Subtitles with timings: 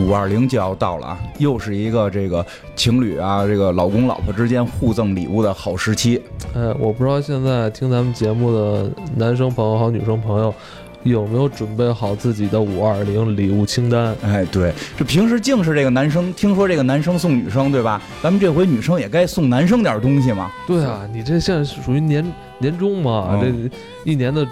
[0.00, 6.20] 五二零就要到了啊，又是一个这个情侣啊，这个老公老婆之间互赠礼物的好时期。
[6.54, 10.52] 哎，我不知道现在听咱们节目的男生朋友和女生朋友。
[11.02, 14.14] 有没有准备好自己的五二零礼物清单？
[14.22, 18.02] 哎，对，这平时净是这个男生，听说这个男生送女生，对吧？
[18.22, 20.50] 咱们这回女生也该送男生点东西嘛。
[20.66, 22.22] 对啊，你这现在属于年
[22.58, 23.50] 年终嘛，这
[24.04, 24.46] 一年的。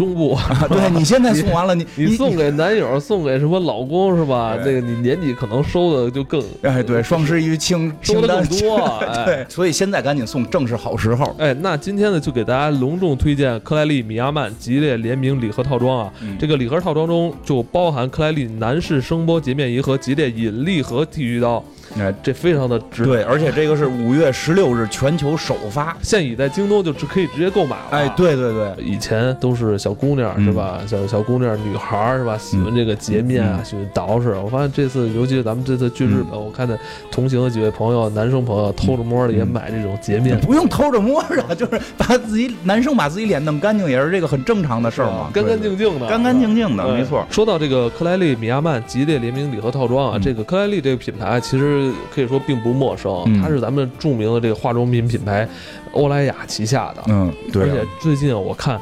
[0.00, 0.34] 中部，
[0.70, 4.56] 对你现在送完了，你 你送给男友，送给什么老公是吧？
[4.64, 11.36] 那个你年底可能收的就更哎，对，双十一清 收的更多，对，所以现在赶紧送，正是好时候。
[11.38, 16.10] 哎，那今天呢，就给大家隆重推荐克莱利米亚曼吉列联名礼盒套装啊！
[16.38, 21.62] 这个礼盒套装中就包含克莱利男士声波洁面仪和吉列引力和剃须刀。
[21.98, 27.86] 哎，这非常的值对，而且这个是五月十六日全球首发， 现已在京东就只可以直接购买了。
[27.90, 30.80] 哎，对对对，以前都是小姑娘是吧？
[30.86, 32.38] 小小姑娘、女孩是吧？
[32.38, 34.40] 喜欢这个洁面啊，喜欢捯饬。
[34.40, 36.78] 我发现这次，尤其是咱们这次去日本，我看见
[37.10, 47.26] 同行的几位朋友，男生朋友偷着摸的也买这种洁面，不用偷着摸着， 就是把自己男生把自己脸弄干净，也是这个很正常的事儿嘛，干干净净的，干干净净的，没错。
[47.30, 51.79] 说到这个克莱利米亚曼吉列联名礼盒套装啊，这个克莱利这个品牌其实。
[52.14, 55.48] 可以说并不陌生，它是咱们著名的这个化妆品品牌
[55.92, 57.02] 欧莱雅旗下的。
[57.08, 57.62] 嗯，对。
[57.62, 58.80] 而且最近我看，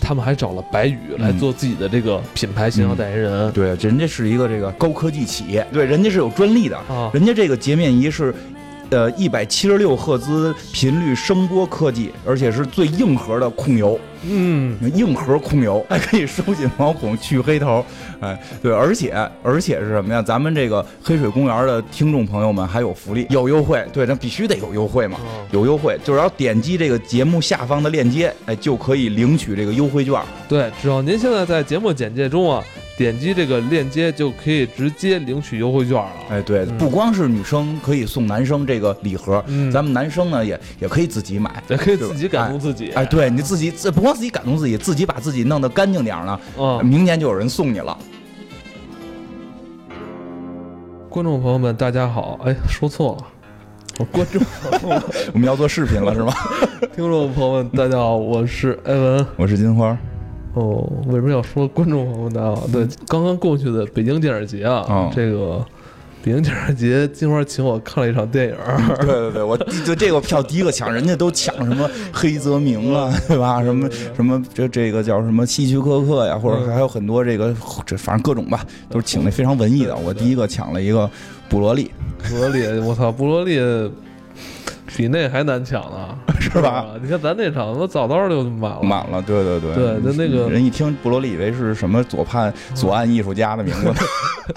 [0.00, 3.52] 他们还找了白宇来做自己的这个品牌形象代言人。
[3.52, 6.78] 对，人家是一个这个高科技企业，对，人家是有专利的。
[7.12, 8.34] 人家这个洁面仪是。
[8.90, 17.84] 呃，一百七十六赫兹频率声波科技，而且是最硬核的控油，嗯，硬核控油还可以收紧毛孔、去黑头，
[18.20, 20.20] 哎，对，而且而且是什么呀？
[20.20, 25.18] 咱们这个黑水公园的听众朋友们还有福利，有优惠，对，那必须得有优惠嘛，
[25.52, 30.20] 有优惠，就是要点击这个节目下方的链接，哎，就可以领取这个优惠券。
[30.48, 32.62] 对，只要您现在在节目简介中啊。
[32.98, 36.10] 点击这个链接就可以直接领取优惠券了。
[36.30, 39.40] 哎，对，不光是女生可以送男生这个礼盒，
[39.72, 42.90] 咱们男生呢也也可以自己买，也可以自己感动自己。
[42.96, 47.96] 哎，对你自己自不光自己感动自己，自己把自己弄得干净点儿呢，明年就有人送你了。
[51.08, 53.26] 观众朋友们，大家好，哎，说错了，
[54.00, 54.42] 我 观众，
[55.32, 56.32] 我们要做视频了是吗？
[56.96, 59.96] 听众朋友们，大家好，我是艾文，我是金花。
[60.54, 62.66] 哦，为什么要说观众朋友们好？
[62.72, 65.64] 对，刚刚过去的北京电影节啊，这个
[66.22, 68.54] 北京电影节，金花请我看了一场电影。
[69.00, 73.62] 对对对， 我就这个票第一个抢，人家都抢什么黑泽明啊，对吧？
[73.62, 77.54] 什么什么这这个叫什么希区柯克呀，或者还有很多这个
[77.86, 79.94] 这反正各种吧，都是请那非常文艺的。
[79.94, 81.08] 我第一个抢了一个
[81.48, 81.90] 布罗利，
[82.28, 83.60] 布罗利，我操，布罗利。
[84.96, 86.86] 比那还难抢呢， 是吧？
[87.02, 89.22] 你看咱那场，我早早就满了，满了。
[89.22, 93.92] 对对对，对，就那个人一听布罗利，以为是什么左派左岸艺术家的名字。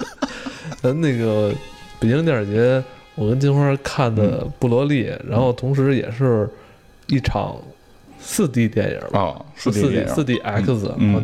[0.80, 1.52] 咱那个
[2.00, 2.82] 北京电影节，
[3.14, 6.48] 我跟金花看的布罗利，然后同时也是
[7.06, 7.56] 一场
[8.18, 11.22] 四 D 电影啊，四 D 四 D X，嗯，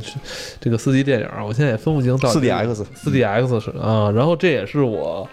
[0.61, 5.29] 这个四 D 电影，我现在也分不清到底四 D X 四 D X 是啊，然后这也是我，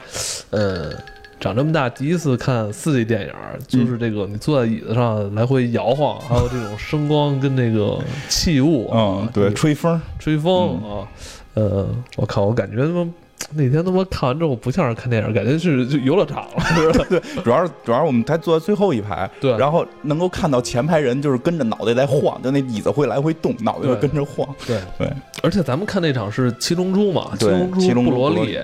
[0.52, 0.92] 呃。
[1.40, 3.34] 长这么大第一次看四 D 电影，
[3.68, 11.08] 就是这个你坐在椅子上来回摇晃，还有这种声光跟那个器物啊，对，吹风吹风啊，
[11.54, 13.08] 呃，我靠，我感觉他妈
[13.54, 16.94] 那天他妈看完之后不像是看电影，感觉是就游乐场了。
[17.10, 24.48] 对，主要是主要是我们才坐在最后一排，对，然后能够看到前排人就是跟着脑袋在晃，就那椅子会来回动，脑袋会跟着晃。
[24.66, 25.12] 对对，
[25.44, 28.58] 而且咱们看那场是七龙珠嘛，七龙珠布罗利，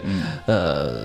[0.45, 1.03] 呃。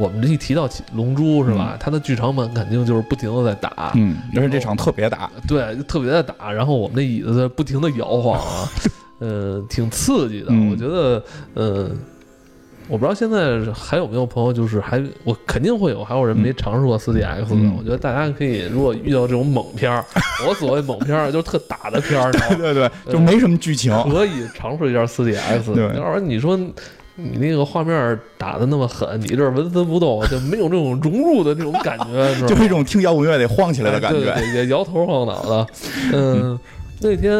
[0.00, 1.76] 我们这一提到龙珠是吧？
[1.78, 6.50] 它的剧场版肯定就是不停的在打，嗯，而且这场特别打，对，特别的打。
[6.50, 8.68] 然后我们那椅子在不停的摇晃啊，
[9.20, 10.46] 呃，挺刺激的。
[10.70, 11.22] 我觉得，
[11.52, 11.90] 呃，
[12.88, 17.70] 我不知道现在还有没有朋友，就是还我肯定会有，还有人没尝试过四 D X 的。
[17.76, 20.02] 我觉得大家可以，如果遇到这种猛片儿，
[20.48, 25.70] 我所谓猛片儿就是特打的片儿， 对对对，就没什么剧情，可以尝试一下四 D X。
[25.76, 26.58] 要不然你说。
[27.22, 35.66] 你那个画面打的那么狠，你这纹丝不动，就没有这种融入的那种感觉，就是一种听摇滚乐得晃起来的感觉对，也摇头晃脑的。
[36.12, 36.58] 嗯，
[37.00, 37.32] 那天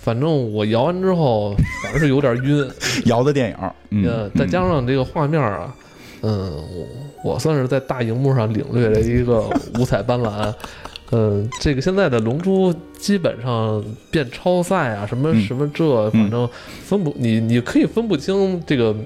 [0.00, 2.68] 反正我摇完之后，反正是有点晕。
[3.06, 3.56] 摇的电影，
[3.90, 5.74] 嗯，再加上这个画面啊，
[6.22, 6.52] 嗯，
[7.24, 9.44] 我我算是在大荧幕上领略了一个
[9.78, 10.52] 五彩斑斓。
[11.12, 16.48] 嗯，这个现在的龙珠基本上变超赛啊，什么什么这，反正
[16.84, 18.96] 分不你你可以分不清这个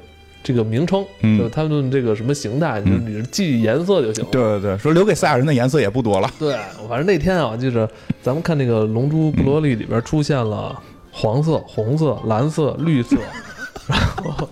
[0.43, 1.05] 这个名称，
[1.37, 4.31] 就他们这个什么形态，你你记颜色就行了。
[4.31, 6.31] 对对对，说留给赛亚人的颜色也不多了。
[6.39, 6.57] 对，
[6.89, 7.89] 反正那天啊，就是
[8.23, 10.81] 咱们看那个龙珠布罗利里边出现了
[11.11, 13.17] 黄色、红色、蓝色、绿色，
[13.89, 14.49] 然后。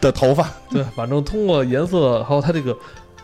[0.00, 2.76] 的头发对，反正通过颜色还有他这个，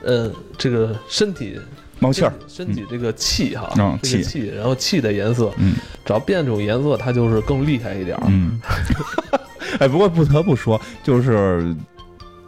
[0.03, 1.59] 呃，这个身体
[2.01, 5.75] 冒气儿，身体这个气哈，嗯气这个气，然后气的颜色，嗯
[6.05, 8.23] 只要变这种颜色，它就是更厉害一点儿。
[8.29, 8.61] 嗯，
[9.81, 11.75] 哎，不过不得不说，就是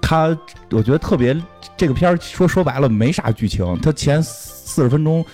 [0.00, 0.36] 他，
[0.70, 1.36] 我觉得特别
[1.76, 5.24] 这个片儿说说白了没啥剧情，它前四十分钟。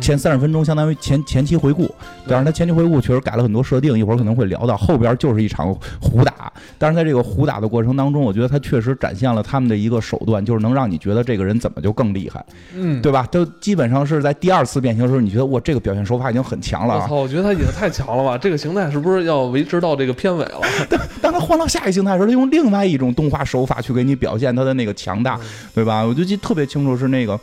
[0.00, 1.92] 前三十分钟相当于前前期回顾，
[2.26, 4.76] 但是它前期回顾确实改了很多设定，一会儿可能会聊到。
[4.76, 12.44] 后边就是一场胡打，但是在这个胡打的过程当中，我觉得他确实展现了他们的一个手段，就是能让你觉得这个人怎么就更厉害，
[12.74, 13.26] 嗯，对吧？
[13.30, 17.00] 都基本上是在第二次变形的时候，你觉得哇，这个表现手法已经很强了啊。
[17.02, 18.38] 我操，我觉得他已经太强了吧！
[18.38, 20.60] 这个形态是不是要维持到这个片尾了？
[21.20, 25.38] 当他换到下一形态的时候，他用另外一种动画手法去给你表现他的那个强大，
[25.74, 26.02] 对吧？
[26.02, 27.38] 我就记得特别清楚是那个。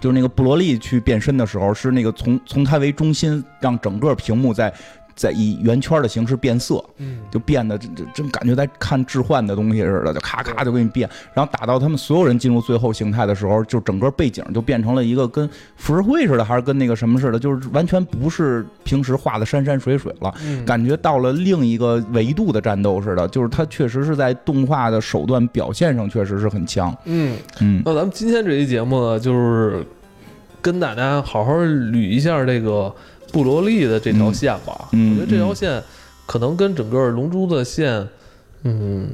[0.00, 4.72] 就是那个布罗利去变身的时候，是那个从从他为中心，让整个屏幕在
[5.18, 11.10] 在以圆圈的形式变色，嗯，就变得真真感觉在看置换的东西似的，就咔咔就给你变。
[11.34, 23.26] 然后打到他们所有人进入最后形态的时候，就整个背景就变成了一个跟浮世绘似的，还是跟那个什么似的，就是完全不是平时画的山山水水了，嗯感觉到了另一个维度的战斗似的。
[23.26, 26.96] 就是它确实是在动画的手段表现上确实是很强。
[27.04, 29.84] 嗯，嗯那咱们今天这期节目呢，就是
[30.62, 32.94] 跟大家好好捋一下这个
[33.32, 34.88] 布罗利的这条线吧。
[34.92, 35.82] 我觉得这条线
[36.26, 38.06] 可能跟整个龙珠的线，
[38.64, 39.08] 嗯，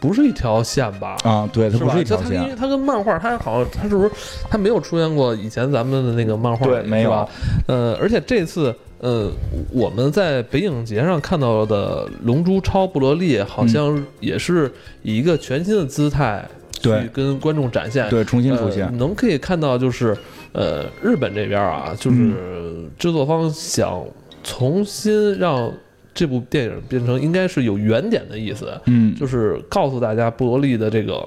[0.00, 1.16] 不是一条线吧？
[1.24, 1.78] 啊，对，它？
[1.78, 2.56] 不是一条线它因为线。
[2.56, 4.10] 它跟漫画，它好像它是不是
[4.48, 7.28] 它没有出现过以前咱们的那个漫画里，对没有是吧？
[7.66, 9.30] 呃，而且这次呃
[9.70, 14.72] 我们在北影节上看到的《龙珠超布罗利》，好像也是
[15.02, 16.44] 以一个全新的姿态
[16.78, 18.08] 去对跟观众展现。
[18.08, 18.98] 对，重新出呃现。
[18.98, 20.16] 能可以看到就是
[20.52, 24.04] 呃日本这边啊，就是嗯制作方想
[24.42, 25.72] 重新让
[26.14, 28.72] 这部电影变成应该是有原点的意思。
[28.86, 31.26] 嗯，就是告诉大家布罗利的这个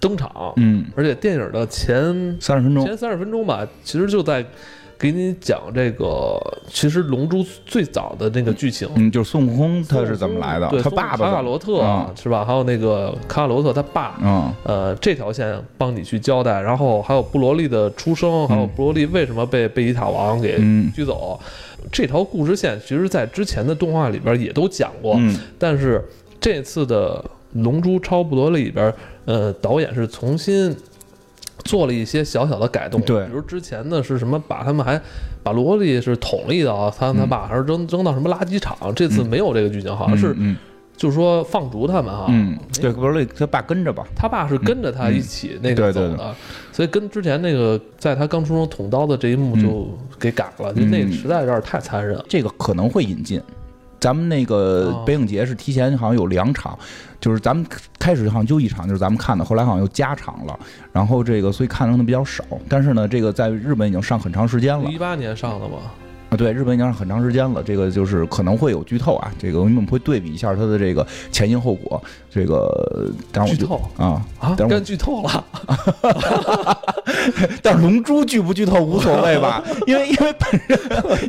[0.00, 2.02] 登场，嗯，而且电影的前
[2.40, 2.84] 三十分钟。
[2.84, 4.44] 前三十分钟吧，其实就在
[5.02, 8.88] 给你讲这个，其实《龙珠》最早的那个剧情。
[8.94, 10.68] 嗯，就是孙悟空他是怎么来的？
[10.68, 11.84] 对，他爸爸卡卡罗特、
[12.14, 12.44] 是吧？
[12.44, 21.40] 还有那个卡卡罗特他爸，嗯呃，这条线帮你去交代，然后还有布罗利的出生，还有布罗利为什么被贝吉塔王给嗯拘走，
[21.90, 26.00] 这条故事线其实在之前的动画里边也都讲过，嗯但是
[26.40, 27.16] 这次的
[27.64, 28.94] 《龙珠超布罗利》里边，
[29.24, 30.72] 呃，导演是重新
[31.64, 33.24] 做了一些小小的改动，对。
[33.26, 35.00] 比如之前的是什么把他们还
[35.42, 40.56] 把萝莉是捅了一刀，他他爸还是扔扔到什么垃圾场，这次没有这个剧情，好像是嗯
[40.94, 44.06] 就是说放逐他们哈，嗯，对，不是他爸跟着吧。
[44.14, 46.34] 他爸是跟着他一起那个对对走的，
[46.70, 49.88] 所以跟之前那个在他刚出生捅刀的这一幕就
[50.20, 52.24] 给改了，就那个实在有点太残忍了。
[52.28, 53.40] 这个可能会引进。
[53.98, 55.04] 咱们那个哦。
[55.06, 56.78] 北影节是提前好像有两场，
[57.22, 57.64] 就是咱们
[58.00, 60.58] 开始好像就一场，就是咱们看的，后来好像又加场了，
[60.92, 62.42] 然后这个所以看的比较少。
[62.68, 65.78] 但是呢，这个在日本已经上很长时间了一八年上的吧，
[66.32, 75.44] 啊，对，日本已经上很长时间了，这个就是可能会有剧透啊，这个我们会对比一下它的这个前因后果，这个当然我就剧透啊，啊，但剧透了。
[77.62, 80.78] 但是龙珠剧不剧透无所谓吧，因为因为本身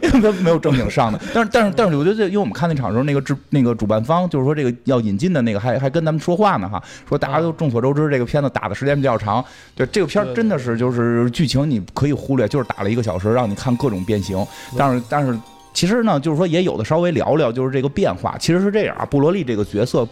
[0.01, 9.43] 因为它没有正经上的，但是但是但是我觉得这，因为我们看那场的时候，那个制那个主办方就是说这个要引进的那个还还跟咱们说话呢哈，说大家都众所周知这个片子打的时间比较长，
[9.75, 14.43] 对这个片儿真的是就是剧情你可以忽略，就是打了一个小时让你看各种变形，
[14.77, 15.37] 但是但是。
[15.75, 18.37] 其实呢，就是说也有的稍微聊聊，就是这个变化。
[18.37, 20.07] 其实是这样啊，布罗利这个角色，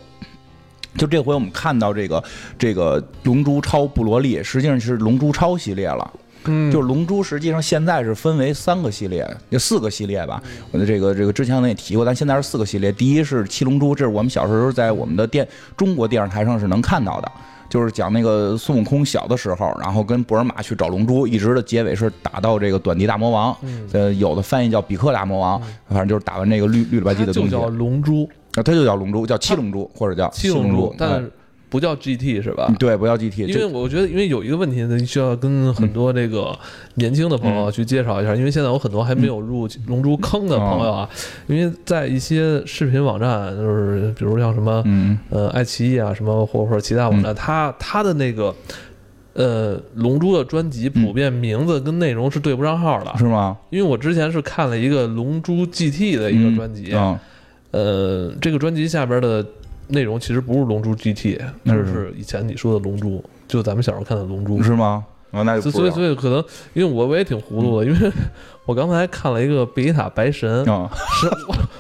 [0.98, 2.24] 就这回我们看到这个
[2.58, 6.12] 这个龙珠超布罗利，实际上是龙珠超系列了。
[6.46, 10.42] 嗯就是龙珠，实际上现在是分为三个系列，有四个系列吧。
[10.72, 12.92] 我的这个这个之前我也提过，但现在是四个系列。
[12.92, 15.48] 第一是七龙珠，这是我们小时候在我们的电
[15.78, 17.32] 中国电视台上是能看到的，
[17.72, 23.56] 就是讲那个孙悟空小的时候，然后跟布尔玛去找龙珠，一直的结尾是打到这个短笛大魔王。
[23.62, 31.32] 嗯，呃，有的翻译叫比克大魔王，反正就是打完这个绿绿了吧唧的东西，叫龙珠，啊，它就叫龙珠，叫七龙珠或者叫七龙龙珠，但哎是
[31.72, 32.72] 不叫 GT 是吧？
[32.78, 36.56] 对，不叫 GT，因为我觉得，因为有一个问题呢，需要跟很多这个
[36.96, 41.10] 年轻的朋友去介绍一下，因为现在有很多还没有入龙珠坑的朋友啊，
[41.48, 45.18] 因为在一些视频网站，就是比如像什么嗯。
[45.30, 48.54] 呃爱奇艺啊，什么或或者其他网站，它它的那个
[49.34, 53.58] 呃龙珠的专辑普遍名字跟内容是对不上号的，是吗？
[53.70, 57.18] 因为我之前是看了一个龙珠 GT 的一个专辑，嗯，
[57.72, 59.46] 呃，这个专辑下边的
[59.88, 64.60] 内容其实不是《龙珠 GT》，那就是是以前你说的《龙珠》，就咱们小时候看的《龙珠》。
[64.64, 65.06] 是吗？
[65.32, 68.12] 啊，那就所所以所以可能，因为我我也挺糊涂的，因为
[68.68, 71.28] 我刚才看了一个贝吉塔白神，啊，是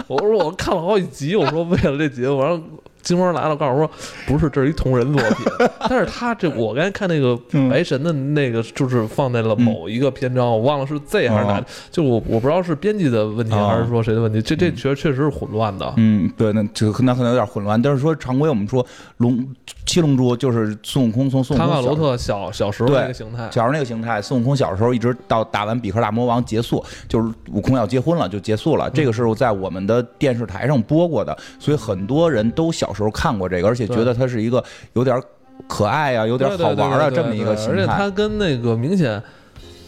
[0.07, 2.63] 我我说我看了好几集，我说为了这节目，我让
[3.01, 3.91] 金花来了，告诉我说
[4.27, 5.45] 不是，这是一同人作品。
[5.89, 7.37] 但是他这我刚才看那个
[7.69, 14.41] 白神的那个，就是放在了某一个篇章，我忘了是 Z 还是哪，就我我不知道是编辑的问题还是说谁的问题。
[14.41, 15.93] 这这确确实是混乱的。
[15.97, 17.81] 嗯，对，那这那可能有点混乱。
[17.81, 18.85] 但是说常规我们说
[19.17, 19.47] 龙
[19.85, 28.89] 七龙珠就是孙悟空从孙悟空卡卡罗特小小时候那个形态，小时候那个形态，孙悟空小时候一直到打完比克大魔王结束，就是悟空要结婚了就结束了。
[28.91, 35.21] 这个是在我们的电视台上播过的，所以很多人都小时候看过这个，而且觉得它是一个有点
[35.67, 37.73] 可爱啊，有点好玩啊这么一个形态。
[37.73, 39.21] 而且它跟那个明显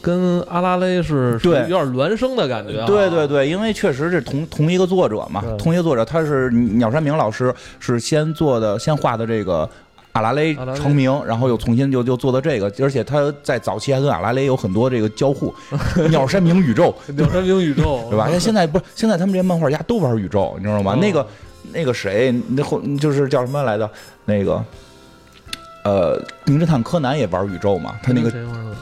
[0.01, 2.85] 跟阿拉蕾是对有点孪生的感觉。
[2.85, 9.69] 对对对，因为确实是同同一个作者嘛，同一个作者，他是鸟山明老师是先做的，先画的这个。
[10.13, 15.51] 阿拉蕾成名，然后又重新就就做的这个，而且他在早期还跟阿拉蕾有很多这个交互。
[16.11, 18.29] 鸟山明宇宙， 鸟山明宇宙，对吧？
[18.29, 20.95] 像现在不是现在他们这些漫画家都玩宇宙，你知道吗？
[21.01, 21.25] 那个
[21.71, 23.89] 那个谁，那后就是叫什么来着？
[24.25, 24.63] 那个。
[25.85, 27.99] 呃，名侦探柯南也玩宇宙嘛？
[28.01, 28.31] 他那个，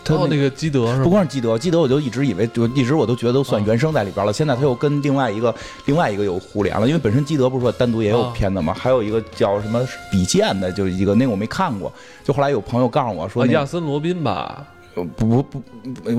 [0.05, 4.31] 他那个基德不光是基德，基德我就一直以为，就一直我都觉得都算原生在里边了。
[4.31, 5.51] 现在他又跟另外一个
[5.87, 8.71] 另外一个有互联了，因为本身基德不是说单独也有片子嘛？
[8.71, 11.91] 还有一个叫什么比剑的，就一个那个我没看过。
[12.23, 14.63] 就后来有朋友告诉我说，亚森罗宾吧。
[14.93, 15.61] 不不不，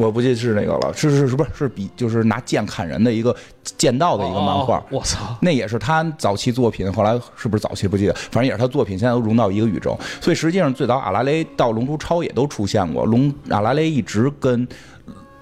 [0.01, 14.67] 我不记得是那个了，是是是不是是比就是拿剑砍人的一个剑道的一个漫画，我操，那也是他早期作品，后来是不是早期不记得，反正也是他作品，现在都融到一个宇宙，所以实际上最早阿拉蕾到龙珠超也都出现过，龙阿拉蕾一直跟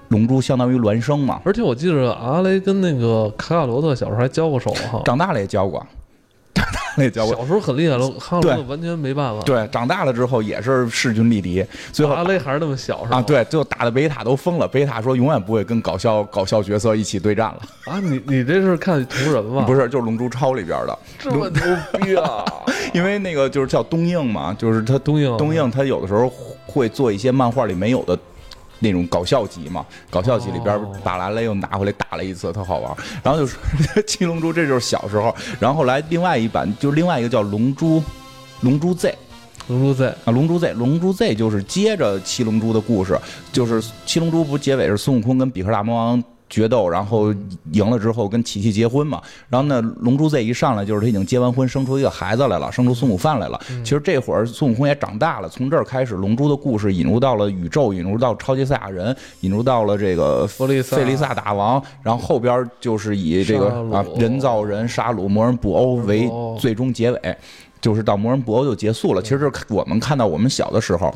[0.09, 5.85] 龙珠相当于孪生嘛，而且我记得阿拉蕾跟那个卡卡罗特小时候还交过手哈，长大了也交过。
[7.09, 9.41] 那小时候很厉害了，哈罗完全没办法。
[9.43, 11.65] 对，长大了之后也是势均力敌。
[11.91, 13.17] 最后阿雷还是那么小，是吧？
[13.17, 14.67] 啊，对，最后打的贝塔都疯了。
[14.67, 17.61] 贝塔说永远不会跟搞笑搞笑角色一起对战了。
[17.85, 19.63] 啊，你你这是看图人吗？
[19.67, 20.99] 不是，就是《龙珠超》里边的。
[21.19, 21.61] 这么牛
[21.99, 22.43] 逼啊！
[22.93, 26.31] 因为那个就是叫东映嘛，就是他东映东映，他有的时候
[26.65, 28.17] 会做一些漫画里没有的。
[28.81, 32.93] 那种搞笑集嘛，搞笑集里边打完了又拿回来打了一次，特好玩。
[33.23, 33.55] 然后就是
[34.05, 35.33] 七龙珠，这就是小时候。
[35.59, 38.03] 然后来另外一版，就是另外一个叫龙珠，
[38.61, 39.15] 龙珠 Z，
[39.67, 43.17] 龙珠 Z 啊，龙珠 Z，龙珠 Z 就是接着七龙珠的故事，
[43.53, 46.23] 就是七龙珠不结尾是孙悟空跟比克大魔王。
[46.51, 47.33] 决斗，然后
[47.71, 49.19] 赢了之后跟琪琪结婚嘛。
[49.49, 53.59] 然后呢，龙珠 Z 一上来就是他已经结完婚，生出一个孩子来了，生出孙悟饭来了。
[53.83, 55.49] 其实这会儿孙悟空也长大了。
[55.49, 61.81] 从这儿开始，龙珠的故事引入到了宇宙，引入到超级赛亚人，引入到了这个弗利费利萨大王。
[62.03, 66.29] 然后后边就是以这个啊人造人沙鲁魔人布欧为
[66.59, 67.37] 最终结尾。
[67.81, 69.21] 就是到魔人布欧就结束了。
[69.21, 71.13] 其实是我们看到我们小的时候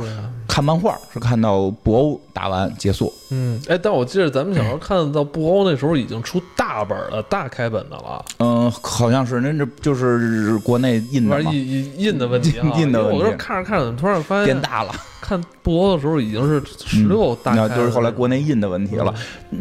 [0.48, 3.14] 看漫画，是看到布欧打完结束。
[3.30, 8.26] 嗯，哎，但我记得咱们小时候看到布欧那时候已经出大本了，大开本的了。
[8.40, 12.68] 嗯，好像是，那这就是国内印的印印印的问题啊。
[12.78, 13.24] 印的问题。
[13.24, 14.94] 我看着看着，突然发现变大了。
[15.22, 19.12] 看布欧的时候已经是十六大，那就是后来国内印的问题了。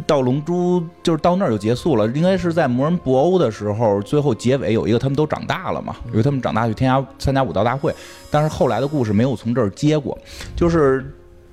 [0.07, 7.95] 到龙珠就是到那儿就结束了，应该是在魔人布欧的时候，最后结尾有一个他们都长大了嘛，因为他们长大去天涯参加武道大会，
[8.31, 10.19] 但是后来的故事没有从这儿接过，
[10.55, 11.05] 就是。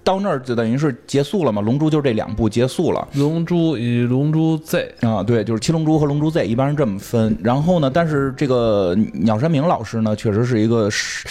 [0.03, 1.61] 到那儿就等于是结束了嘛？
[1.61, 3.07] 龙珠就这两部结束了。
[3.13, 7.37] 龙珠与龙珠 Z 啊，对，就是七龙珠和龙珠 Z，一般是这么分。
[7.43, 11.27] 然后呢，但是这个鸟山明老师呢，确实是一个是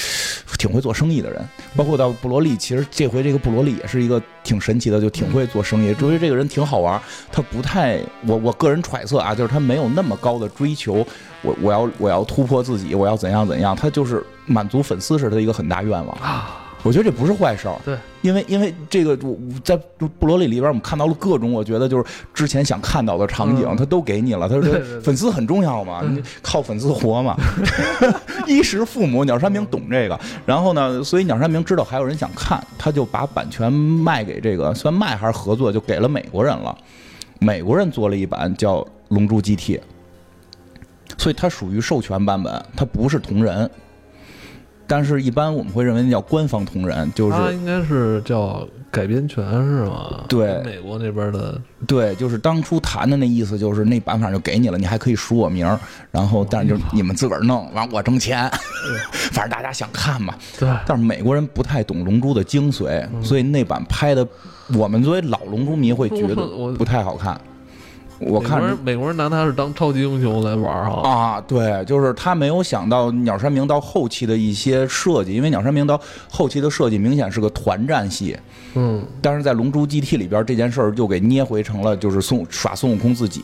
[0.56, 1.44] 挺会做生意的人。
[1.76, 5.94] 包括到布罗利，其实这回这个布罗利也是一个挺神奇的，就挺会做生意。
[5.94, 7.00] 至于这个人挺好玩，
[7.30, 11.06] 他不太，我我个人揣测啊，就是他没有那么高的追求。
[11.42, 16.59] 我我要我要突破自己，我要怎样怎样，他就是满足粉丝是他的一个很大愿望啊。
[16.82, 19.76] 我觉得这不是坏事儿，对，因为因为这个我在
[20.18, 24.48] 布罗里里边，我们看到了各种我觉得就是之前想看到的场景，他都给你了。
[24.48, 26.02] 他说粉丝很重要嘛，
[26.40, 27.36] 靠粉丝活嘛，
[28.48, 29.24] 衣食父母。
[29.24, 36.76] 鸟山明懂这个，然后呢，所以鸟山明知道还有人想看，他就把版权卖给这个，算卖还是合作，就给了美国人了。
[37.38, 38.76] 美国人做了一版叫
[39.08, 39.76] 《龙珠 GT》，
[41.18, 43.70] 所以它属于授权版本，它不是同人。
[44.90, 50.24] 但是，一般我们会认为那叫官方同人，就是他应该是叫改编权是吗？
[50.28, 51.56] 对，美国那边的，
[51.86, 55.78] 对，就是当初谈的那意思，就是那版法就给你了，你还可以署我名儿，
[56.10, 58.50] 然后但是就你们自个儿弄，完我挣钱，
[59.30, 60.34] 反正大家想看嘛。
[60.58, 60.68] 对。
[60.84, 64.26] 但是美国人不太懂《龙珠》的精髓，所以那版拍的，
[64.74, 66.34] 我们作为老《龙珠》迷会觉得
[66.76, 67.40] 不太好看。
[68.20, 71.08] 我看美国人美国人拿他是当超级英雄来玩哈。
[71.08, 76.00] 啊，对，就是他没有想到鸟山明到后期的一些设计，因为鸟山明到
[76.30, 78.36] 后期的设计明显是个团战戏，
[78.74, 83.42] 嗯，但是在《龙珠 GT》里边这件事儿就给捏回成了就是孙耍孙悟空自己，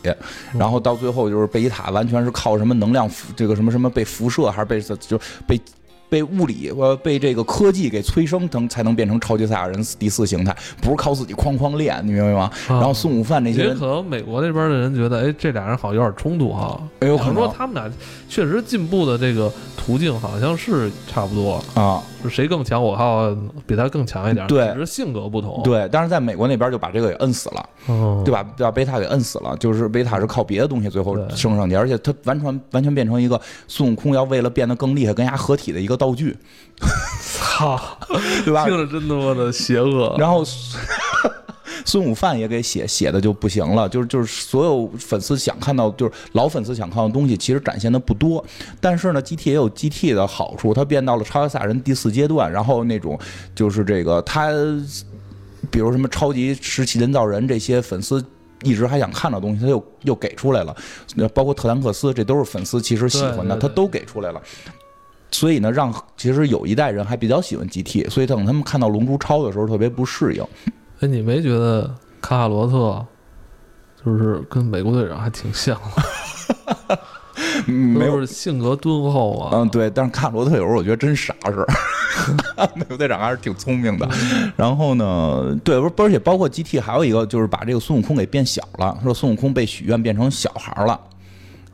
[0.59, 5.61] 然后到最后就是贝吉塔完全是靠什么能量这个什么什么被辐射还是被就被。
[6.09, 12.51] 被物理呃被这个科技给催生，能才能变成超级赛亚人第四形态，不是靠自己哐哐练，你明白吗？
[12.69, 16.81] 然后孙悟饭那些人，也可能美国那边的人觉得，哎，这俩人好像有点冲突哈。
[17.01, 17.91] 哎有可能说他们俩
[18.29, 28.45] 确实进步的这个途径好像是差不多，啊，就谁更强，我好像比他更强一点，对只是性格不同。，对，但是在美国那边就把这个给摁死了，哦，对吧？
[28.59, 36.37] 把贝塔给摁死了，就是贝塔是靠别的东西最后升上去，而且他完全完全变成一个孙悟空要为了变得更厉害跟人家合体的一个道具，
[37.23, 37.81] 操，
[38.45, 38.65] 对吧？
[38.67, 40.15] 听着真他妈的邪恶。
[40.19, 40.45] 然后
[41.85, 48.45] 孙悟饭也给写写的就不行了，就是就是所有粉丝想看到，就是老粉丝想看到的东西，其实展现的不多。
[48.81, 53.19] 但是呢，GT 也有 GT 的好处，它变到了超级赛亚人第四阶段，然后那种
[53.55, 54.51] 就是这个他，
[55.71, 58.25] 比如什么超级石器人造人这些粉丝。
[58.63, 60.75] 一直还想看到的东西，他又又给出来了，
[61.35, 64.41] 包括特兰克斯，这都是粉丝其实喜欢的，对对对他都给出来了。
[65.31, 70.43] 所以呢，让其实有一代人还比较喜欢 GT，所以等他们看到龙珠超的时候特别不适应。
[71.01, 71.83] 哎，你没觉得
[72.21, 73.05] 卡卡罗特
[74.05, 76.99] 就是跟美国队长还挺像的？
[77.67, 79.51] 嗯 没有性格敦厚啊。
[79.53, 81.67] 嗯，对，但是卡罗特有时候我觉得真傻是，
[82.75, 84.09] 美 国队长还是挺聪明的。
[84.57, 90.99] 然后呢，对，不，而且包括 GT 还有一个就是把这个孙悟空给变小了，说孙悟空被许愿变成小孩了，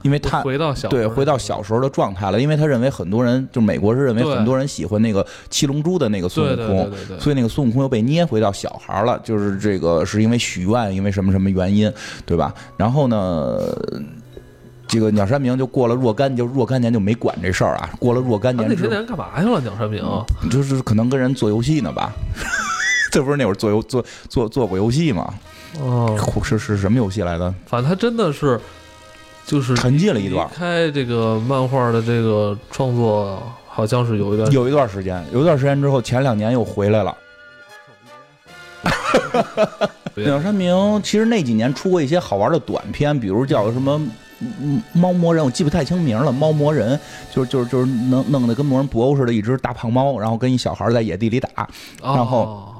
[0.03, 0.41] 因为他。
[0.43, 11.93] 回到小对，回到小时候的状态了，因为他认为很多人，就美国是认为很多人喜欢那个七龙珠的那个孙悟空，所以那个孙悟空又被捏回到小孩了，就是这个是因为许愿，因为什么什么原因，
[12.27, 12.53] 对吧？
[12.77, 13.59] 然后呢，
[14.87, 17.91] 这个鸟山明就过了若干，就若干年就没管这事儿啊。
[17.99, 19.61] 过了若干年那些年干嘛去了？
[19.61, 20.05] 鸟山明，
[20.51, 22.13] 就是可能跟人做游戏呢吧。
[23.13, 25.33] 这不是那会儿做游做做做过游戏吗？
[25.81, 27.55] 哦，是是什么游戏来的？
[27.67, 28.59] 反正他真的是
[29.47, 37.17] 就是沉寂了一段离开这个漫画的这个创作，好像是有一段有一段时间，有一段时间之后，前两年又回来了。
[40.17, 44.01] 鸟山明其实那几年出过一些好玩的短片，比如叫什么。
[44.61, 46.33] 嗯猫魔人，我记不太清名了。
[46.33, 46.99] 猫魔人
[47.33, 51.49] 就是就是就是弄弄得跟魔人布欧似的，一只大胖猫，然后跟一小孩在野地里打，
[52.03, 52.72] 然后哦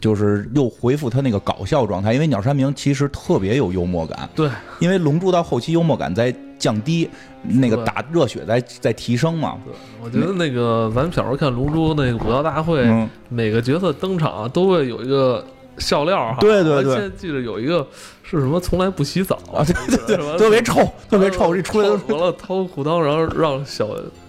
[0.00, 2.12] 就是又回复他那个搞笑状态。
[2.12, 7.08] 因为鸟山明其实特别有幽默感，对，因为龙珠到后期幽默感在降低，
[7.42, 9.56] 那个打热血在在提升嘛。
[9.64, 15.44] 对，我觉得那个咱们小时候看《龙珠》那个武道大会，嗯，每个角色登场都会有一个
[15.78, 16.38] 笑料哈。
[16.40, 17.86] 对对对我现在记得有一个
[18.30, 23.88] 是什么，从来不洗澡啊，对对对，特别臭，特别臭，这出来都完了掏裤裆，然后让小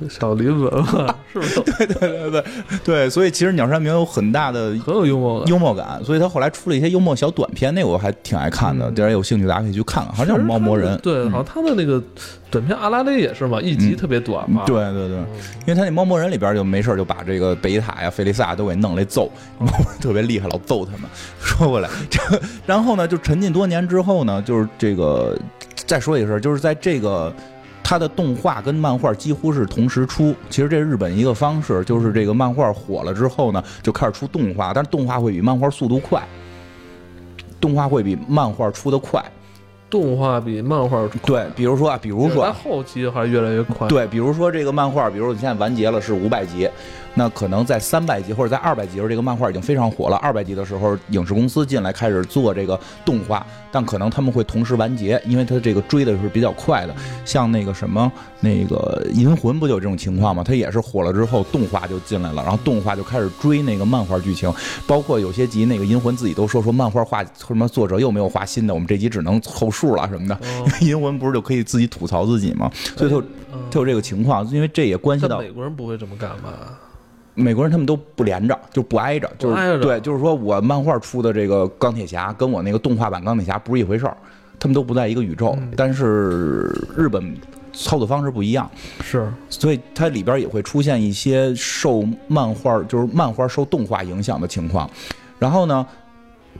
[0.09, 2.43] 小林闻闻， 是不是对对对对
[2.85, 5.49] 对，所以其实鸟山明有很大的很有幽默感？
[5.49, 8.89] 幽默感，所以他后来出了一些幽默小短片，那个我还挺爱看的。
[8.89, 10.97] 嗯大家有兴趣大家可以去看看，好像叫《猫魔人》。
[11.01, 12.01] 对，嗯好像他的那个
[12.49, 14.63] 短片阿拉蕾也是嘛，一集特别短嘛。
[14.65, 19.29] 对对对，因为他那猫魔人里边就没事就把这个贝塔呀、菲利萨都给弄来揍，
[20.01, 21.01] 特别厉害，老揍他们。
[21.39, 22.19] 说回来，这
[22.65, 25.35] 然后呢，就沉浸多年之后呢，就是这个
[25.75, 27.33] 再说一声，就是在这个。
[27.81, 36.21] 它的动画跟漫画几乎是同时出，其实这是日本一个方式，就是这个漫画火了之后呢，就开始出动画，但是动画会比漫画速度快，
[37.59, 39.23] 动画会比漫画出的快。
[39.89, 43.87] 动画比漫画快对，比如说啊，比如说后期还越来越快。
[43.87, 46.69] 对，比如说这个漫画，比如说你现在完结了是五百集，
[47.15, 50.17] 那可能在三百集或者在二百集的时候，这个漫画已经非常火了。
[50.17, 56.95] 二百集的时候，影视公司进来开始做这个动画，但可能他们会同时完结，因为他这个追的是比较快的。
[57.25, 60.43] 像那个什么那个《银魂》不就有这种情况吗？
[60.45, 64.51] 它也是火了之后，动画就进来了，然后动画就开始追那个漫画剧情，
[64.87, 70.39] 包括有些集那个《银魂》自己都说说漫画画什么作者又没有画新的，我们这集只能凑数了什么的。
[70.43, 72.71] 因为， 银魂不是就可以自己吐槽自己吗？
[72.95, 76.79] 所以它有嗯它有这个情况，因为这也关系到美国人不会这么干吧？
[77.39, 84.15] 美国人他们都不连着，就不挨着，就是对，就是说我漫画出的这个钢铁侠跟我那个动画版钢铁侠不是一回事儿，
[84.59, 87.35] 他们都不在一个宇宙，嗯但是日本
[87.73, 88.69] 操作方式不一样，
[89.01, 94.89] 是，所以它里边也会出现一些受漫画就是漫画受动画影响的情况，
[95.39, 95.85] 然后呢。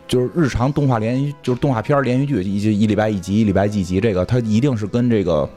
[0.08, 5.48] 就是日常动画连续，就是动画片儿连续剧，一一礼拜一集，一礼拜几集，这个它一定是跟这个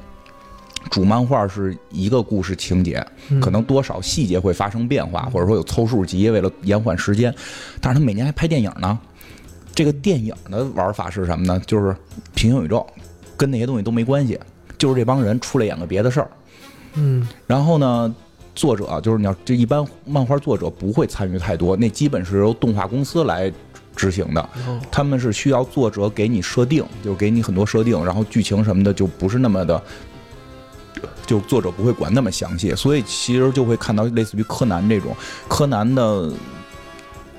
[0.90, 7.34] 主漫画是一个故事情节，嗯可能多少细节会发生变化，或者说有凑数集，为了延缓时间。
[7.80, 8.98] 但是他每年还拍电影呢。
[9.74, 11.58] 这个电影的玩法是什么呢？
[11.66, 11.96] 就是
[12.34, 12.86] 平行宇宙，
[13.38, 14.38] 跟那些东西都没关系，
[14.76, 16.30] 就是这帮人出来演个别的事儿。
[16.92, 18.14] 嗯，然后呢，
[18.54, 23.50] 作者就是你要这一般漫画作者不会参与太多，那基本是由动画公司来
[23.96, 24.46] 执行的。
[24.90, 29.82] 他们是需要作者给你设定，就给你很多设定，然后剧情什么的就不是那么的，
[31.26, 35.14] 就作者不会管那么详细，所以其实就会看到类似于柯南这种，
[35.48, 36.30] 柯南的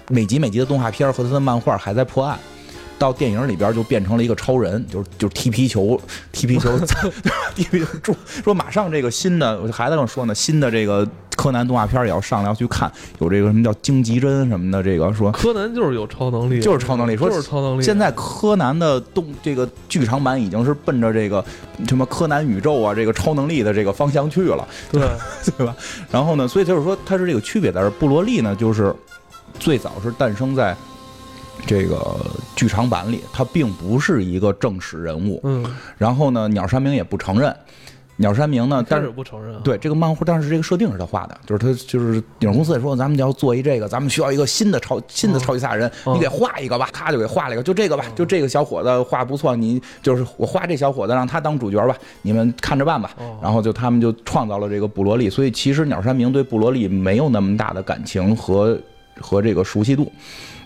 [0.10, 2.40] 每集每集的动画片和他的漫画还在破案。
[3.00, 6.00] 到电影里边就变成了一个超人，就是就是踢皮球，
[6.32, 6.72] 踢皮球，
[7.54, 8.16] 踢皮球。
[8.44, 11.06] 说马上这个新的，我孩子跟我说呢，新的这个
[11.44, 17.84] 柯南动画片也要上来要去看，有这个什么叫荆棘针什么的，这个说柯南就是有超能力，就是超能力，说就是超能力。
[17.84, 21.44] 现在柯南的动这个剧场版已经是奔着这个
[21.86, 25.02] 什么柯南宇宙啊，这个超能力的这个方向去了，对
[25.58, 25.76] 对吧？
[26.10, 28.96] 然后呢，所以就是说它是这个区别在这，布罗利呢就是
[29.60, 30.74] 最早是诞生在。
[31.66, 32.18] 这个
[32.58, 35.40] 剧场版里，他并不是一个正史人物。
[35.44, 35.64] 嗯，
[35.98, 37.56] 然后呢，鸟山明也不承认。
[38.18, 39.60] 鸟山明呢，但是不承认。
[39.62, 53.12] 对这个漫画，但是这个设定是他画的，就是他就是影视公司也说，咱们就要做一这个，咱们需要一个新的超新的超级赛亚人，你给画一个吧，他就给画了一个，就这个吧，就这个小伙子画不错，你就是我画这小伙子，让他当主角吧，你们看着办吧。
[53.42, 58.80] 然后就他们就创造了这个布罗利，所以其实鸟山明对布罗利没有那么大的感情和
[59.20, 60.12] 和这个熟悉度。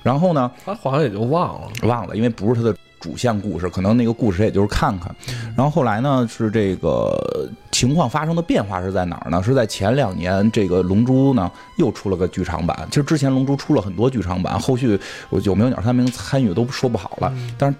[0.03, 5.15] 然后呢，他好像也就忘了，忘了，因为不是他的主线故事，可能那个故事也就是看看。
[5.55, 9.41] 然后后来呢，是这个情况发生的变化是在哪儿呢？
[9.43, 12.87] 是在前两年，这个《龙珠》呢又出了个剧场版。
[12.89, 14.99] 其实之前《龙珠》出了很多剧场版，后续
[15.43, 17.31] 有没有鸟山明参与都说不好了。
[17.57, 17.77] 但是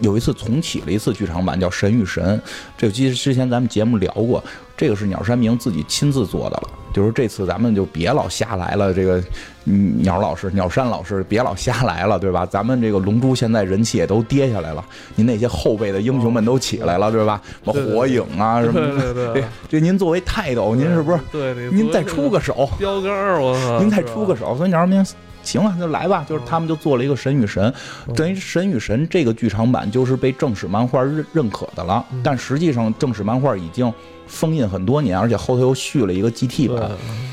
[0.00, 2.38] 有一次重启了一次剧场版，叫《神与神》。
[2.76, 4.42] 这其实之前咱们节目聊过，
[4.82, 6.68] 这个是鸟山明自己亲自做的了。
[6.92, 9.22] 就是这次咱们就别老瞎来了，这个
[9.64, 12.44] 鸟老师、鸟山老师别老瞎来了，对吧？
[12.44, 17.40] 咱们这个龙珠现在人气也都跌下来了，您那些后辈的英雄们都起来了，对吧？
[17.64, 21.18] 什么火影啊什么的，对对这您作为泰斗，您是不是？
[21.30, 23.78] 对，您再出个手，标杆我操！
[23.78, 25.02] 您再出个手，所以鸟山明
[25.42, 26.24] 行了，就来吧。
[26.28, 27.72] 就是他们就做了一个神与神，
[28.14, 33.92] 等于神与神这个剧场版就是被正史漫画认认可的了，但实际上正史漫画已经。
[34.28, 36.90] 封印很多年，而且后头又续了一个 GT 版，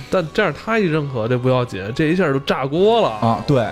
[0.09, 3.41] 但这样他一认可这不要紧，这一下就炸锅了啊！
[3.47, 3.69] 对，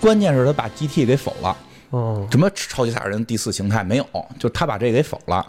[0.00, 1.56] 关键是他把 GT 给否了，
[1.88, 4.06] 哦，什么超级赛亚人第四形态没有，
[4.38, 5.44] 就他把这给否了。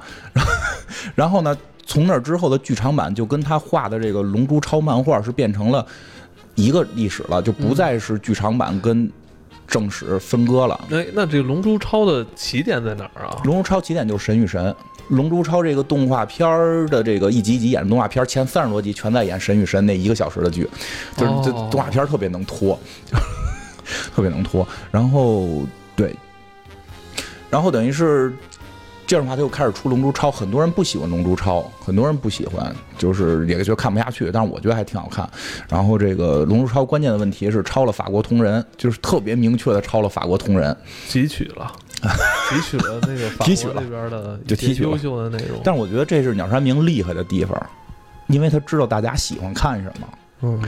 [1.13, 5.85] 然后呢，从那之后的剧场版就跟他画的这个龙珠超漫画是变成了
[6.55, 9.09] 一个历史了，就不再是剧场版跟
[9.67, 10.79] 正史分割了。
[10.91, 13.41] 哎，那这个龙珠超的起点在哪儿啊？
[13.45, 14.75] 龙珠超起点就是神与神。
[15.09, 20.67] 龙珠超这个动画片儿的这个一集一集演的动画片，前三十多集全在演神与神那一个小时的剧，
[21.17, 22.79] 就是这动画片特别能拖，
[24.15, 24.65] 特别能拖。
[24.89, 25.63] 然后
[25.95, 26.15] 对，
[27.49, 28.33] 然后等于是
[29.11, 30.31] 这样的话，他又开始出龙珠超。
[30.31, 34.31] 很多人不喜欢龙珠超，很多人不喜欢，就是也觉得看不下去。
[34.31, 35.29] 但是我觉得还挺好看。
[35.67, 40.73] 然后这个龙珠超关键的问题是抄了法国同人，就是特别明确的抄了法国同人，
[41.09, 41.69] 汲取了。
[42.49, 47.61] 提取了那个提取了那边的就提取优秀的内容，但是我觉得这是鸟山明厉害的地方，
[48.27, 50.07] 因为他知道大家喜欢看什么。
[50.43, 50.59] 嗯，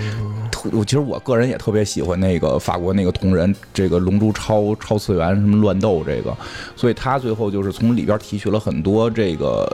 [0.71, 6.35] 我其实我个人也特别喜欢那个法国那个同人，这个龙珠超超次元什么乱斗这个，
[6.75, 9.67] 所以他最后就是从里边提取了很多这个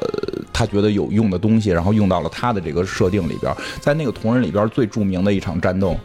[0.54, 5.98] 他觉得有用的东西，然后用到了他的这个设定里边，在那个同人里边最著名的一场战斗。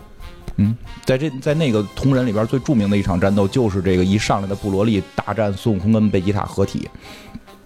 [0.56, 6.88] 嗯，在这在那个同人里边最著名的一场战斗，就是这个一上来的布罗利大战孙悟空跟贝吉塔合体，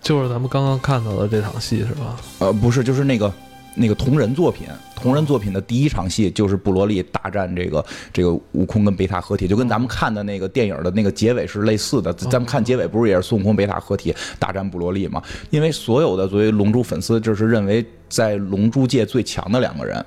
[0.00, 2.16] 就是咱们刚刚看到的这场戏是吧？
[2.38, 3.30] 呃，不是，就是那个
[3.78, 12.12] 那个同人作品，同人作品的第一场戏就是布罗利大战这个这个悟空跟贝塔合体，就跟咱们看的那个电影的那个结尾是类似的。
[12.12, 15.22] 咱们看结尾不是也是孙悟空贝塔合体大战布罗利吗？
[15.50, 20.04] 因为所有的作为龙珠粉丝，就是认为在龙珠界最强的两个人，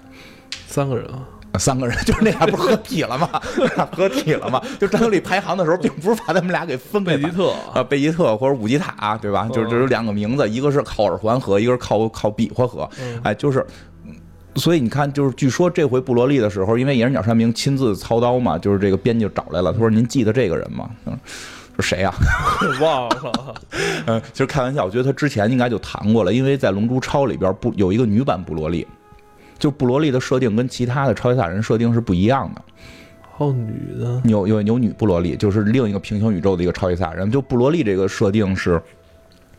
[0.68, 1.28] 三个人啊。
[1.60, 3.30] 三个人就是那俩不是合体了吗？
[3.92, 4.62] 合体了吗？
[4.80, 9.48] 就战斗力排行的时候，并不是把他们俩给分贝吉特啊，贝吉特或者武吉塔，对吧？
[9.54, 12.90] 就是就是两个名字，一个是靠耳环合，一个是靠靠比划合。
[13.24, 13.66] 哎，就是，
[14.56, 21.18] 所以你看，就是据说这回布罗利的时候，因为也是鸟山明亲自操刀嘛，就是这个编辑找来了，他说：“您记得这个人吗？”嗯，
[21.76, 22.14] 说谁呀？
[22.82, 23.56] 忘了。
[24.08, 28.88] 嗯，其实开玩笑，我觉得他之前应该就谈过了，因为在《龙珠超》里边不有一个女版布罗利。
[29.62, 32.62] 就布罗利的设定跟其他的超级赛亚人设定是不一样的，
[33.38, 37.30] 哦，女的有有有女布罗利，就是另一个平行宇宙的一个超级赛亚人。
[37.30, 38.82] 就布罗利这个设定是，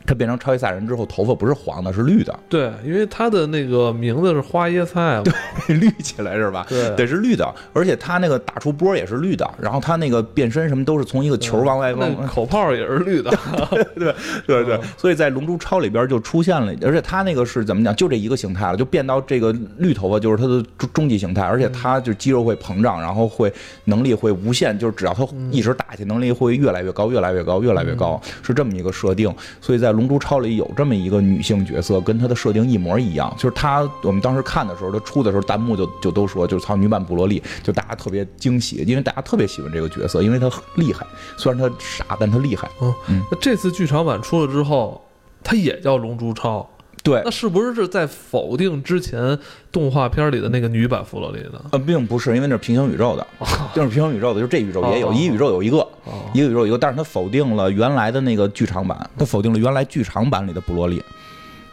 [0.05, 5.33] 他变成超级赛亚人之后，头发不是黄的，是绿的，对，因为他的那个名字是花椰菜对，
[5.75, 6.65] 绿起来是吧？
[6.69, 13.31] 对得是绿的，而且他那个打出波也是绿的，然后他那个变身什么都是从一个球往外往口炮也是绿的，
[13.95, 14.13] 对
[14.45, 17.95] 对对嗯，所以在《龙珠超》里边就出现了，而且他那个是怎么讲？
[17.95, 23.51] 就这一个形态了，就变到这个绿头发就是他的终终极形态，而且他就肌肉会膨胀，然后会
[23.85, 29.33] 能力会无限，就是只要他一直打去，能力会越来越高，越来越高，越来越高，是这么一个设定。
[29.61, 33.33] 所以在《龙珠超》里有这么一个女性角色，跟她的设定一模一样。
[33.37, 41.05] 就是她，我们当时看的时候，她出的时候，弹幕就就都说，就是操女版布罗利，就大家特别惊喜，因为大家特别喜欢这个角色，因为她厉害，
[41.37, 42.69] 虽然她傻，但她厉害。
[43.07, 45.01] 嗯那这次剧场版出了之后，
[45.43, 46.59] 她也叫《龙珠超》，
[47.03, 49.37] 对那，是不是是在否定之前
[49.73, 51.61] 动画片里的那个女版弗洛丽呢？
[51.73, 53.27] 呃，并不是，因为那是平行宇宙的，
[53.75, 61.03] 就是平行宇宙的，就这宇宙也有，哦一宇宙有一个，哦，一个宇宙有一个，但是他否定了原来的那个剧场版，他否定了原来剧场版里的布罗利，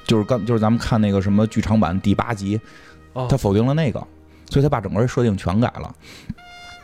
[0.04, 2.60] 就是刚就是咱们看那个什么剧场版第八集，
[3.12, 4.04] 哦他否定了那个，
[4.50, 5.94] 所以他把整个设定全改了。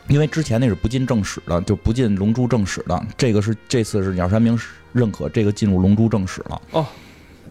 [0.07, 4.57] 因为之前那是不进正史的，就不进龙珠正史的，这个是这次是鸟山明
[4.93, 6.85] 认可这个进入龙珠正史了。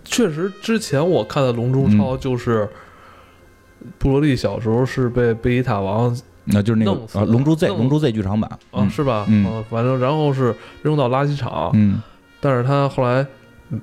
[0.06, 1.98] 确实，之前我看的《龙珠嗯。
[1.98, 2.68] 超》就是
[3.98, 8.90] 布罗利小时候是被贝吉塔王那就是那个龙珠 Z 弄龙珠 Z 剧场版，啊，嗯。
[8.90, 9.26] 是吧？
[9.28, 9.44] 嗯。
[9.46, 12.00] 啊反正然后是扔到垃圾场，嗯。
[12.40, 13.26] 但是他后来
[13.70, 13.80] 嗯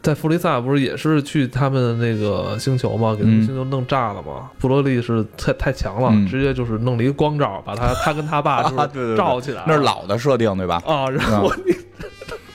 [0.00, 3.42] 在弗利萨不是也是去他们那个星球嘛，给他们嗯。
[3.44, 4.48] 星球弄炸了嘛？
[4.58, 6.26] 布罗利是太太强了，嗯。
[6.26, 10.80] 直接就是弄了一个光照，把他他跟他爸 就啊是罩起来，那是老的设定对吧？
[10.86, 11.74] 啊，然后你。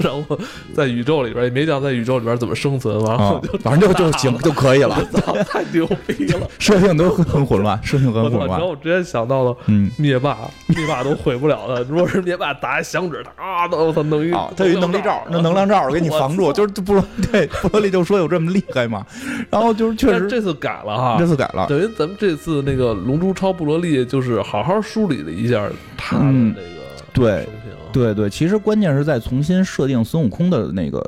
[0.03, 0.37] 然后
[0.73, 5.01] 在宇宙里边也没讲在宇宙里边怎么生存，然后啊就，反正就就行就可以了。
[5.47, 6.47] 太牛逼了！
[6.59, 8.23] 设定都很混乱，设定很！
[8.23, 8.47] 混乱。
[8.49, 10.37] 然后我直接想到了嗯，灭霸，
[10.67, 11.81] 灭霸都毁不了他。
[11.89, 19.05] 如果是灭霸打一响指，他啊，那我操，弄一啊，他有一能力罩，那能量罩给你防住，就是布罗对布罗利就说有这么厉害嘛，
[19.49, 26.67] 然后就是确实这次改了哈这，次改了，等于咱们这次那个《龙珠超布罗利》就是好好梳理了一下他的嗯这个
[27.13, 27.47] 对。
[27.93, 31.01] 对对，其实关键是在重新设定孙悟空的那个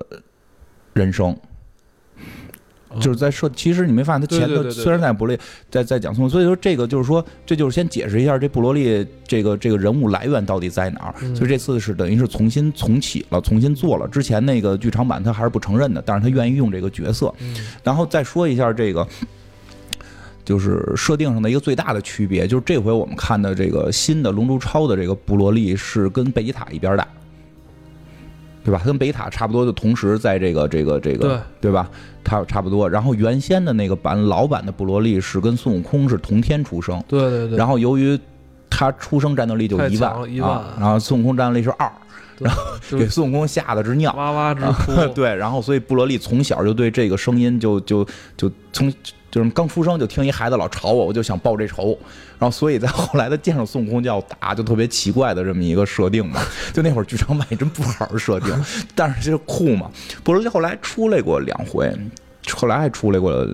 [0.93, 1.35] 人生。
[2.97, 11.15] 就是在设，其实你没发现他前头虽然在布罗利在在讲孙悟空，所以说这个就是说，这就是先解释一下这布罗利这个这个人物来源到底在哪儿。
[11.19, 14.07] 嗯所以这次是等于是重新重启了，重新做了。
[14.07, 17.33] 之前那个剧场版他还是不承认的，但是他愿意用这个角色。
[17.41, 19.05] 嗯然后再说一下这个，
[20.45, 27.05] 就是设定上的一个最大的区别，就是这回我们看的这个新的《龙珠超》的这个布罗利是跟贝吉塔一边大，
[28.63, 28.79] 对吧？
[28.79, 31.89] 他跟贝吉塔差不多，就同时在这个这个这个，对吧？
[32.23, 32.89] 他差不多。
[32.89, 38.19] 然后原先的那个版老版的布罗利是跟孙悟空是同天出生，对对对，然后由于
[38.69, 41.91] 他出生战斗力就一万一万啊，然后孙悟空战斗力是二，
[42.39, 44.13] 然后给孙悟空吓得直尿。
[44.13, 44.93] 哇哇直哭。
[45.13, 48.05] 对，然后所以布罗利从小就对这个声音就就
[48.35, 48.91] 就从
[49.35, 51.89] 就是刚出生就听一孩子老吵我，我就想报这仇，
[52.39, 56.41] 然后所以在后来他见着孙悟空就要打，就特别奇怪的这么一个设定嘛。
[56.71, 59.91] 就那会儿剧场版也真不好好设定，但是就是酷嘛。
[60.23, 61.93] 布罗利后来出来过两回，
[62.53, 63.45] 后来还出来过。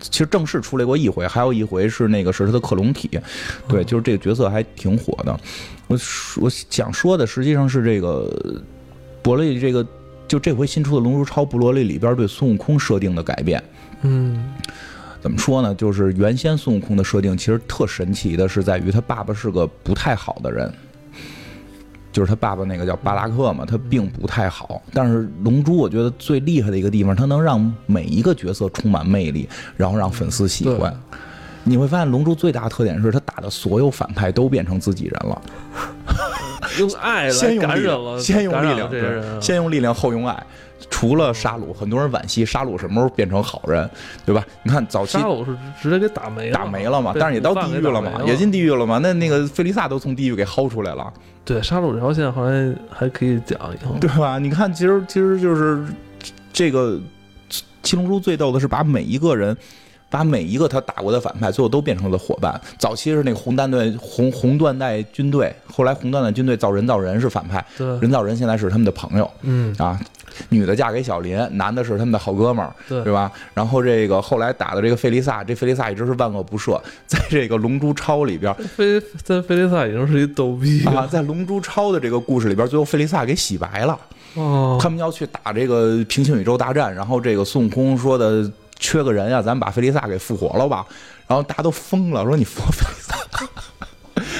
[0.00, 3.10] 其实正式出来过一回，还有一回是那个是他的克隆体，
[3.66, 5.36] 对，就是这个角色还挺火的。
[5.88, 5.98] 我
[6.40, 8.32] 我想说的实际上是这个
[9.20, 9.84] 布罗利这个
[10.28, 13.62] 就这回新出的《龙珠超布罗利》里边对孙悟空设定的改变，
[14.02, 14.54] 嗯
[15.24, 15.74] 怎么说呢？
[15.74, 20.70] 就是原先孙悟空的设定其实特神奇的是在于他爸爸是个不太好的人，
[22.12, 24.82] 就是他爸爸那个叫巴拉克嘛，他并不太好。
[24.92, 30.94] 但是龙珠我觉得最厉害的一个地方，他能让每一个角色充满魅力，然后让粉丝喜欢。
[31.62, 35.42] 你会发现龙珠最大的特点是他打的所有反派都变成自己人了。
[36.78, 40.46] 用爱先来用力量，感染了，先用感染了力量，先用力量后用爱。
[40.90, 43.88] 除了沙鲁，很多人惋惜沙鲁什么时候变成好人，
[44.24, 44.44] 对吧？
[44.62, 48.98] 你看早期沙鲁是直接给打没了，打没了嘛，但是也到地狱了嘛，也进地狱了嘛。
[48.98, 51.12] 那那个菲利萨都从地狱给薅出来了，
[51.44, 53.96] 对沙鲁这条线好像还可以讲以后。
[54.00, 54.38] 对吧？
[54.38, 55.84] 你看，其实其实就是
[56.52, 57.00] 这个
[57.82, 59.56] 七龙珠最逗的是把每一个人。
[60.14, 62.60] 把每一个他打过的反派，最后都变成了伙伴。
[62.78, 69.98] 早期是那个红蛋队红红缎带军队，后来红缎带军队造人造人是反派，对，人造人现在是他们的朋友嗯，啊。
[70.48, 73.30] 女的嫁给小林，男的是他们的好哥们儿，对对吧？
[73.54, 83.96] 然后这个后来打的这个费利萨，这费利萨一直是万恶不赦，在这个《龙珠超》里边费在费利萨已经是一逗逼啊，了在《龙珠超》的这个故事里边，最后费利萨给洗白了。
[84.34, 90.86] 哦，他们要去打这个平行宇宙大战，然后这个孙悟空说的缺个人呀、咱把菲利萨给复活了吧。
[91.26, 93.14] 然后大家都疯了，说你复活菲利萨。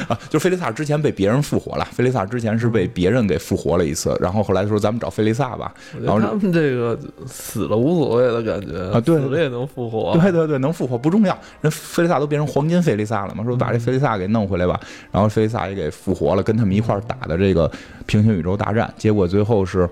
[0.07, 14.79] 啊，就菲利萨之前被别人复活了，菲利萨之前是被别人给复活了一次，然后后来说咱们找菲利萨吧，然后他们这个死了无所谓的感觉啊，对，死了也能复活，对对对，能复活不重要，人菲利萨都变成黄金菲利萨了嘛，说把这菲利萨给弄回来吧，
[15.11, 17.71] 然后菲利萨也给复活了，跟他们一块打的这个
[18.05, 19.89] 平行宇宙大战，结果最后是。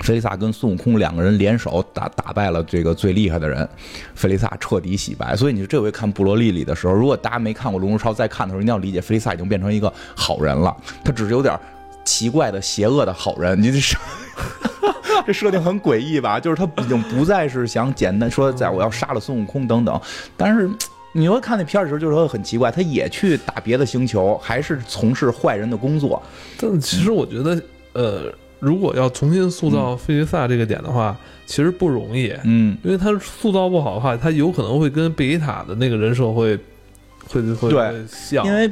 [0.00, 3.66] 菲利萨跟孙悟空两个人联手打打败了这个最厉害的人，
[4.14, 5.34] 菲利萨彻底洗白。
[5.34, 10.76] 所以你这回看《布罗利》里的时候，如果大家没看过《龙珠超》，再看的时候一定要理解，菲利萨已经变成一个好人了。
[11.02, 11.58] 他只是有点
[12.04, 13.60] 奇怪的邪恶的好人。
[13.60, 13.98] 你这设
[15.26, 16.38] 这设定很诡异吧？
[16.38, 20.00] 就是他已经不再是想简单说在我要杀了孙悟空等等。
[20.36, 20.70] 但是
[21.12, 26.22] 你会看那片儿的时候，就是说很奇怪，他也去打别的星球，还是从事坏人的工作。
[26.60, 27.60] 但其实我觉得，
[27.94, 28.32] 呃。
[28.66, 32.34] 如果要重新塑造费迪萨这个点的话，其实不容易。
[32.42, 36.58] 嗯，因为他塑造不好的话，他有可能会跟贝吉塔的那个人设会
[37.28, 37.70] 会会
[38.08, 38.44] 像。
[38.44, 38.68] 因为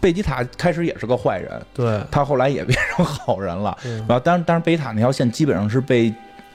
[0.00, 3.76] 贝吉塔开始也是个坏人，对，他后来也变成好人了。
[4.08, 6.10] 然后，当然，当然，贝吉塔那条线基本上是被。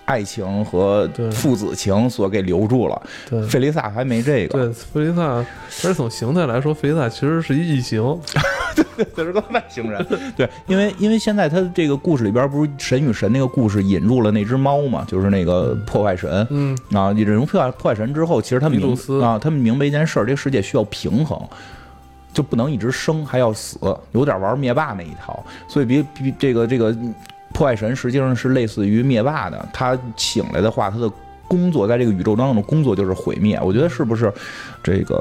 [0.10, 4.66] 爱情和父子情所给留住了，对，费利萨还没这个。
[4.66, 5.46] 对，费利萨，而
[5.84, 8.02] 且从形态来说，费利萨其实是一异形，
[8.76, 10.04] 对， 这是个外星人。
[10.36, 16.46] 对，因为因为现在他这个故事里边不是神与神那个故事引入了那只猫嘛，就是那个破坏神。
[16.50, 21.40] 嗯啊，引入破坏破坏神之后，其实他们明啊，他们明白一件事儿，这个世界需要平衡，
[22.34, 23.78] 就不能一直生还要死，
[24.14, 25.46] 有点玩灭霸那一套。
[25.68, 26.98] 所以比比这个这个。
[27.54, 31.12] 破坏神实际上是类似于灭霸的，他醒来的话，他的
[31.50, 33.60] 工作在这个宇宙当中的工作就是毁灭。
[33.62, 34.32] 我觉得是不是
[34.82, 35.20] 这个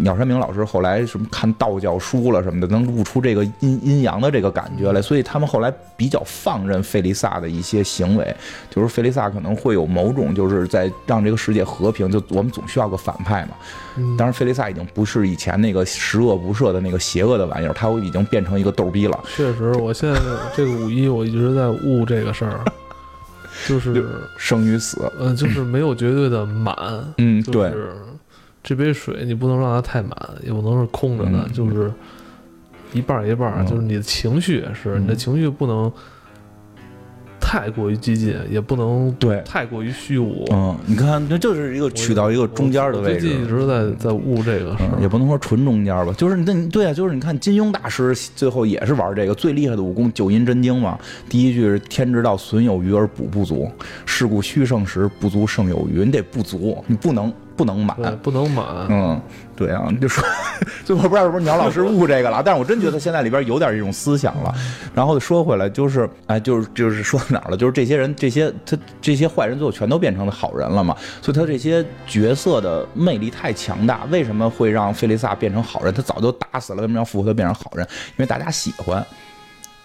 [0.00, 5.02] 鸟山明老师后来什么看道教书了什么的，能悟出这个阴阴阳的这个感觉来？
[5.02, 8.34] 所以他们后来比较放任费利萨的一些行为，
[8.70, 13.50] 就是费利萨可能会有某种就是在让这个世界和平，就我们总需要个反派嘛。
[14.16, 19.18] 当然，费利萨已经不是以前那个十恶不赦的那个邪恶的玩意儿，他已经变成一个逗逼了。
[19.34, 20.20] 确实，我现在
[20.54, 22.60] 这个五一我一直在悟这个事儿，
[23.66, 24.04] 就是
[24.36, 26.76] 生与死，嗯，就是没有绝对的满，
[27.18, 27.72] 嗯，对，
[28.62, 31.92] 这杯水你不能让它太满，也不能是空着的，就是
[32.92, 35.92] 一半一半，就是你的情绪也是，你的情绪不能。
[37.48, 40.44] 太过于激进，也不能对太过于虚无。
[40.50, 43.20] 嗯，你看，这就是一个取到一个中间的位置。
[43.20, 50.98] 最近一直在在悟这个，也不能说纯中间吧，就是那对啊，就是你看金庸大师最后也是玩这个最厉害的武功九阴真经嘛。
[51.28, 53.70] 第一句是天之道，损有余而补不足，
[54.04, 56.04] 是故虚盛时不足胜有余。
[56.04, 57.32] 你得不足，你不能。
[57.56, 58.64] 不能满，不能满。
[58.90, 59.20] 嗯，
[59.56, 60.22] 对啊，就说
[60.84, 64.54] 最后不知道是不是鸟老师悟这个了，但是我真觉得现在里边有点这种思想了。
[64.94, 67.56] 然后说回来，就是哎，就是就是说到哪儿了？
[67.56, 70.94] 就是这些人，这些他这些坏人，最后全都变成了好人了嘛？
[71.22, 74.04] 所以他这些角色的魅力太强大。
[74.10, 75.94] 为什么会让费利萨变成好人？
[75.94, 77.86] 他早就打死了，为什么要复活他变成好人？
[77.90, 79.04] 因为大家喜欢。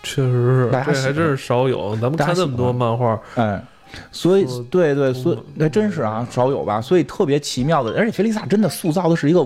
[0.03, 1.95] 确实是，这还真是少有。
[1.95, 3.63] 咱们看那么多漫画，哎。
[4.11, 6.81] 所以，对对，所以那真是啊，少有吧。
[6.81, 9.45] 所以特别奇妙的，而且菲利萨真的塑造的是一个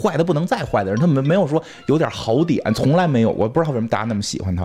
[0.00, 3.30] 坏的不能再坏的人，他没没有说有点好点，从来没有。
[3.30, 4.64] 我不知道为什么大家那么喜欢他。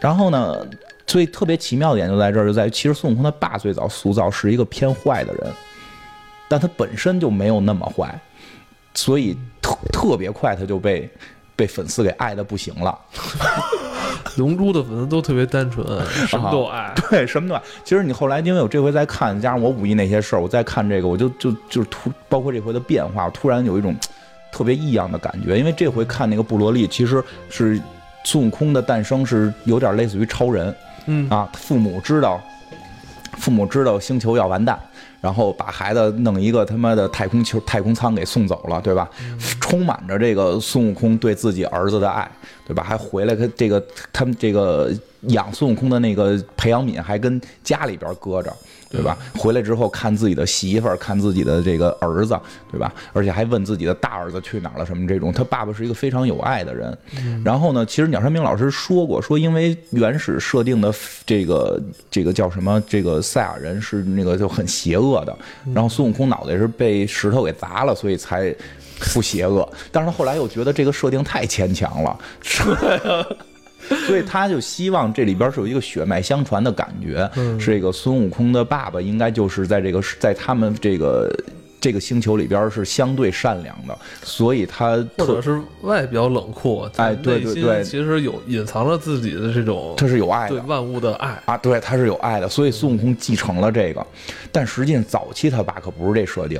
[0.00, 0.66] 然后呢，
[1.06, 5.52] 所以特别奇妙的点就在这儿，就在于其实孙悟空他爸最早塑造是一个偏坏的人，
[6.48, 8.18] 但他本身就没有那么坏，
[8.94, 11.08] 所以特特别快他就被
[11.56, 12.98] 被粉丝给爱的不行了。
[14.36, 15.86] 龙珠的粉丝都特别单纯，
[16.26, 17.62] 什么都爱，对，什么都爱。
[17.84, 23.94] 其实你后来，因为我这回在看，加上我五一那些事儿，我再看这个，我就就就是突，包括这回的变化，突然有一种
[24.50, 25.56] 特别异样的感觉。
[25.56, 27.80] 因为这回看那个布罗利，其实是
[28.24, 30.74] 孙悟空的诞生是有点类似于超人，
[31.06, 32.40] 嗯啊，父母知道，
[33.38, 34.76] 父母知道星球要完蛋。
[35.24, 39.08] 然后把孩子弄一个他妈的太空球、太空舱给送走了，对吧？
[39.58, 42.30] 充满着这个孙悟空对自己儿子的爱，
[42.66, 42.82] 对吧？
[42.82, 43.82] 还回来，他这个
[44.12, 44.92] 他们这个
[45.28, 48.54] 养孙悟空的那个培养皿还跟家里边搁着。
[48.94, 49.18] 对吧？
[49.36, 52.38] 回来之后看自己的媳妇儿，看自己的这个儿子，
[52.70, 52.92] 对吧？
[53.12, 55.32] 而且还问自己的大儿子去哪儿了，什么这种。
[55.32, 56.96] 他爸爸是一个非常有爱的人。
[57.44, 60.94] 然后呢，其实鸟山明老师说过，说因为原始设定的
[61.26, 65.36] 这个这个叫什么，这个赛亚人是那个就很邪恶的。
[65.74, 68.54] 然后孙悟空脑袋是被石头给砸了，所以才
[69.12, 69.68] 不邪恶。
[69.90, 72.18] 但是他后来又觉得这个设定太牵强了。
[74.06, 81.30] 所以他就希望这里边是有一个血脉相传的感觉，是这个孙悟空的爸爸应该就是在这个在他们这个
[81.80, 90.56] 这个星球里边是相对善良的，所以他或者是外表冷酷，哎，对对对，其实有隐藏了自己的这种，他是有爱的。
[90.56, 91.38] 对万物的爱。
[91.44, 94.06] 啊，对，他是有爱的，所以孙悟空继承了这个，
[94.50, 96.58] 但实际上早期他爸可不是这设定。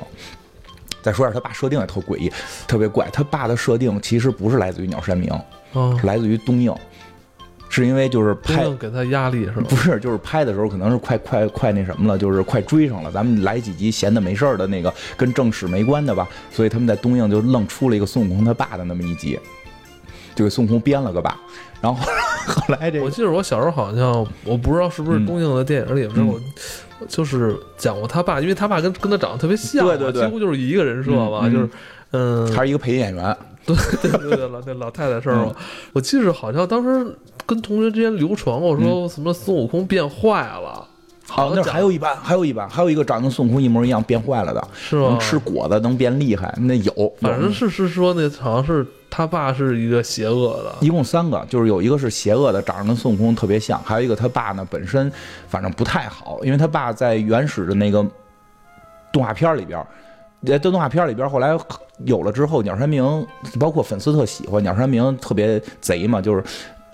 [1.00, 2.32] 再说一下他爸设定也特诡异，
[2.66, 3.08] 特别怪。
[3.12, 5.30] 他爸的设定其实不是来自于鸟山明，
[5.72, 6.74] 哦，是来自于东映，
[7.74, 9.66] 是因为就是拍给他压力是吧？
[9.68, 13.10] 不是，就是拍的时候可能是快快快那什么了，就是快追上了。
[13.10, 19.38] 咱们来几集闲的没事儿的那个跟正史没关的吧，所以他们在东映就愣出了一个孙悟空他爸的那么一集，
[20.36, 21.36] 就给孙悟空编了个爸。
[21.80, 22.00] 然后
[22.46, 26.40] 后来这，我记得我小时候好像我不知道是不是东映的电影里边，我
[27.08, 31.68] 就是讲过他爸，因为他爸跟跟他长得特别像，对对对，几乎就是一个人设嘛，就是
[32.12, 35.52] 嗯，还是一个配音演员， 对对对对，老那老太太事儿嘛。
[35.92, 37.14] 我记得好像当时
[37.46, 40.86] 跟同学之间流传过，说什么孙悟空变坏了。
[41.26, 45.08] 好，那还有一版，还有一版，还有一个长得跟孙悟空一模一样变坏了的，是吗？
[45.08, 48.86] 能吃果子能变厉害，那有，反正是是说那好像是。
[49.16, 55.08] 他爸是一个邪恶的，一共三个，就是有一个是邪恶的，长得跟孙悟空特别像，还有一个他爸呢本身
[55.46, 58.04] 反正不太好，因为他爸在原始的那个
[59.12, 59.80] 动画片里边，
[60.44, 61.56] 在动画片里边后来
[62.04, 63.24] 有了之后，鸟山明
[63.60, 66.42] 包括粉丝特喜欢鸟山明，特别贼嘛，就是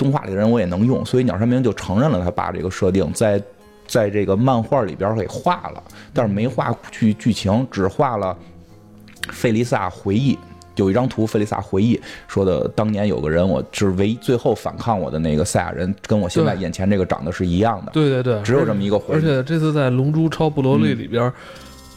[0.01, 3.43] 动画里的人我也能用，所以鸟山明就承认了他爸这个设定，在
[3.87, 5.83] 在这个漫画里边给画了，
[6.15, 8.35] 但是没画剧剧情，只画了
[9.31, 10.39] 费利萨回忆。
[10.77, 17.93] 有一张图，费利萨回忆说的，当年有个人，我是唯一最后反抗我的那个赛亚人，跟我现在眼前这个长得是一样的。
[17.93, 19.19] 对对对，只有这么一个回忆。
[19.19, 21.31] 而且这次在《龙珠超布罗利》里边。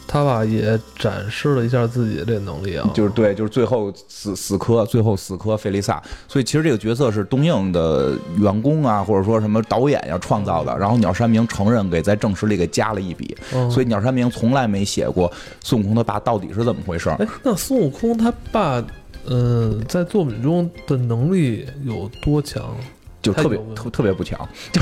[0.06, 6.02] 他吧也展示了一下自己的这能力啊，就是对，就是最后死死磕，最后死磕费利萨。
[6.28, 10.76] 所以其实这个角色是东映的员工啊，或者说什么导演要创造的。
[10.78, 13.36] 然后鸟山明承认给在正史里给加了一笔，
[13.70, 15.30] 所以鸟山明从来没写过
[15.62, 17.08] 孙悟空他爸到底是怎么回事。
[17.10, 18.84] 哎，那孙悟空他爸，
[19.26, 22.76] 嗯，在作品中的能力有多强？
[23.22, 24.38] 就特别特特别不强，
[24.70, 24.80] 就。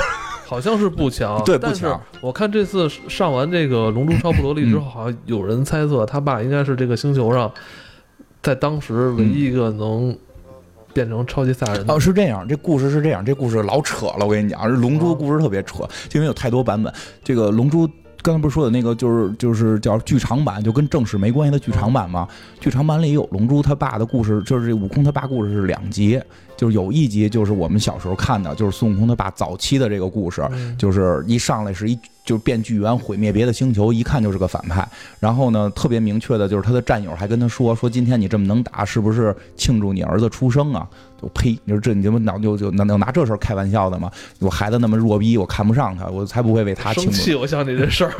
[0.53, 1.98] 好像是不强，对，不强。
[2.20, 7.50] 我看这次上完这个《龙珠超布罗利》之后，好像有人猜测他爸应该是这个星球上，
[8.42, 10.14] 在当时唯一一个能
[10.92, 11.86] 变成超级赛亚人。
[11.88, 14.26] 哦，是这样，这故事是这样，这故事老扯了。
[14.26, 16.92] 我跟你讲，《这龙珠》故事特别扯，因为有太多版本。
[17.24, 17.88] 这个《龙珠》
[18.20, 22.28] 刚才不是说的那个，就是就是叫剧场版，就跟正史没关系的剧场版嘛？
[22.61, 26.20] 剧场版里有龙珠他爸的故事，就是这悟空他爸故事是两集。
[26.57, 30.42] 就是有一集，就是我们小时候看的，就是孙悟空他爸早期的这个故事，
[30.78, 34.86] 就是一上来是一就变巨猿毁灭别的星球，一看就是个反派。
[35.18, 40.86] 然后呢，特别明确的就是他的战友还跟他说说，今天你这么能打，是不是庆祝你儿子出生啊？
[41.20, 41.57] 就呸！
[41.64, 44.11] 你说这你这么脑就就能能拿这事儿开玩笑的吗？
[44.40, 47.12] 我孩子那么弱逼，我看不上他，我才不会为他庆祝。
[47.12, 47.34] 生气！
[47.36, 48.12] 我想起这事儿。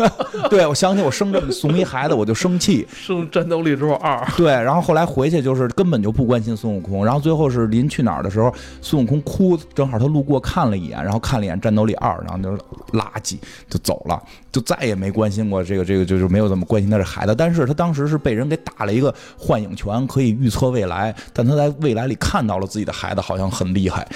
[0.50, 2.86] 对，我想起我生这么怂一孩子，我就生气。
[2.92, 4.26] 生战斗力之后二。
[4.36, 12.58] 对，然后后来回去就是根本就不关心孙悟空，然后最后是临去哪儿的时候，孙悟空哭，正好他路过看了一眼，然后看了一眼战斗力二，然后就是
[12.92, 13.36] 垃圾
[13.68, 14.22] 就走了，
[14.52, 17.34] 就再也没关心过这个这个，就是没有怎么关心他这孩子。
[17.34, 22.46] 但是他当时是被人给打了一个幻影拳，可以预测未来，但他在未来里看。
[22.46, 24.06] 到了自己的孩子好像很厉害，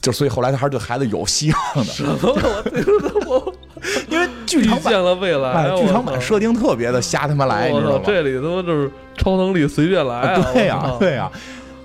[0.00, 1.92] 就所以后来他还是对孩子有希望的。
[1.92, 3.54] 什么？
[4.08, 8.02] 因为剧场版了未来，剧场版设定特别的瞎他妈来，你知道吗？
[8.06, 10.40] 这里他妈就是超能力随便来。
[10.54, 11.30] 对呀，对呀。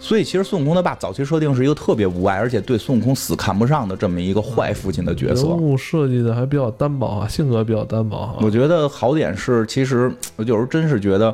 [0.03, 5.47] 所以其实孙悟空他爸早期设定是一个特别无爱，而且对孙悟空死看不上的这么一个坏父亲的角色。
[5.47, 8.35] 人物设计的还比较单薄啊，性格比较单薄啊。
[8.41, 11.33] 我觉得好点是，其实我有时候真是觉得。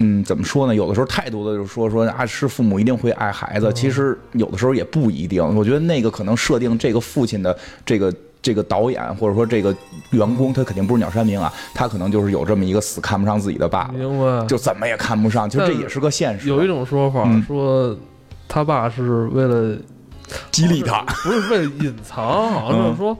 [0.00, 0.74] 嗯，怎么说呢？
[0.74, 5.40] 有的时候太多的就是说说啊，是父母一定会爱孩子，其实有的时候也不一定。
[5.56, 7.56] 我觉得那个可能设定这个父亲的
[7.86, 8.12] 这个
[8.44, 9.74] 这个导演或者说这个
[10.10, 15.48] 员工，他肯定不是鸟山明啊，他可能就是有这么一个死看不上自己的爸爸，就怎么也看不上。
[15.48, 16.48] 其实这也是个现实。
[16.48, 17.96] 有一种说法说，
[18.46, 19.76] 他爸是为了
[20.50, 23.16] 激励他， 不是为了隐藏，好像就是说。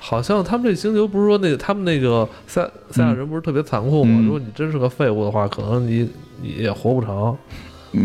[0.00, 4.22] 好像他们这星球不是说那个他们那个赛赛亚人不是特别残酷吗？
[4.24, 6.08] 如果你真是个废物的话，可能你
[6.40, 7.36] 你也活不长。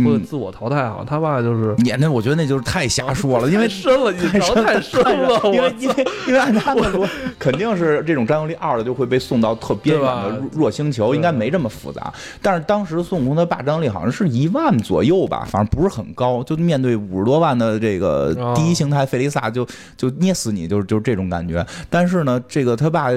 [0.03, 5.39] 或者自我淘汰啊，他爸就是演那，我觉得那就是太瞎说了，因为深了，太深太深了。
[5.45, 7.07] 因为因为因为按他的说，
[7.37, 12.13] 肯定是这种战斗力二的就会被送到特边缘的弱星球，应该没这么复杂。
[12.41, 19.67] 但是当时孙悟空他爸战斗力好像是一万左右吧，反正不是很高，就面对五十多万的这个第一形态费利萨，就
[19.97, 21.65] 就捏死你，就是就是这种感觉。
[21.89, 23.09] 但是呢，这个他爸。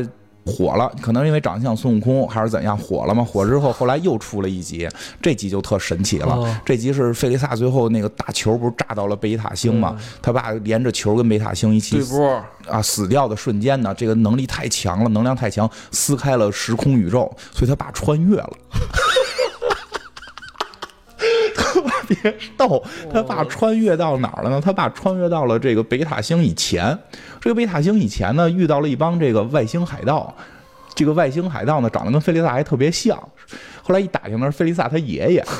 [0.46, 3.24] 火了，可能因为长得像孙悟空还是怎样火了嘛？
[3.24, 4.88] 火之后，后来又出了一集，
[5.20, 6.38] 这集就特神奇了。
[6.64, 9.96] 这集是费利萨最后那个大球不是炸到了贝塔星嘛？
[10.22, 12.00] 他爸连着球跟贝塔星一起
[12.68, 18.52] 啊死掉的瞬间呢，这个能力太强了，能量太强，撕开了时空宇宙，所以他爸穿越了。
[22.06, 22.82] 特别逗，
[23.12, 24.60] 他爸穿越到哪儿了呢？
[24.60, 26.96] 他爸穿越到了这个北塔星以前。
[27.40, 30.34] 这个北塔星以前呢，遇到了一帮这个外星海盗。
[30.94, 33.16] 这个外星海盗呢，长得跟菲利萨还特别像，
[33.82, 35.44] 后来一打听，呢是费利萨他爷爷。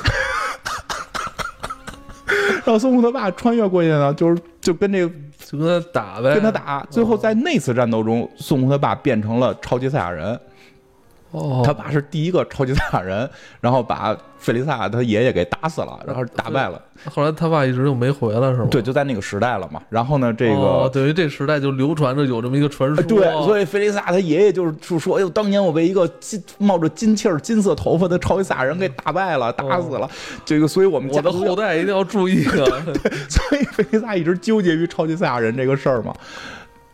[2.65, 6.87] 然后孙悟空他爸穿越过去呢，就是就跟这个就跟他打呗，跟他打。
[6.91, 10.41] 最后在那次战斗中，孙悟空他爸变成了超级赛亚人。
[11.33, 13.29] 哦，他爸是第一个超级赛亚人，
[13.61, 16.81] 然后把费利萨他爷爷给打死了，然后打败了。
[17.13, 18.69] 后来他爸一直就没回来，是吗？
[18.71, 19.83] 对，就在那个时代了嘛。
[19.91, 23.03] 然后呢，这个等于这时代就流传着有这么一个传说。
[23.05, 30.09] 对，所以费利萨他爷爷就是就说：“哎呦，当年我被一个金冒着金气儿、金色头发的超级赛亚人给打败了，打死了。”
[30.47, 32.55] 这个，所以我们我的后代一定要注意啊。
[32.87, 36.15] 对，所以费利萨一直纠结于超级赛亚人这个事儿嘛。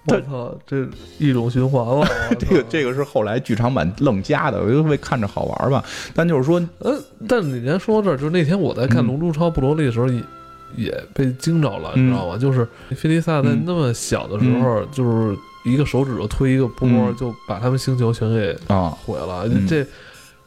[0.06, 0.86] 我操，这
[1.18, 2.06] 一种循环了。
[2.38, 5.84] 这个这个是后来剧场版愣加的，我就为看着好玩吧。
[6.12, 10.22] 但就是说，呃，但你先说到这儿，就是那天我在看《龙珠超布罗利》的时候，也
[10.76, 12.36] 也被惊着了，你知道吗？
[12.36, 19.48] 就是菲利萨在那么小的时候，就是一个手指头推一个波，就把他们星球全给啊毁了。
[19.68, 19.86] 这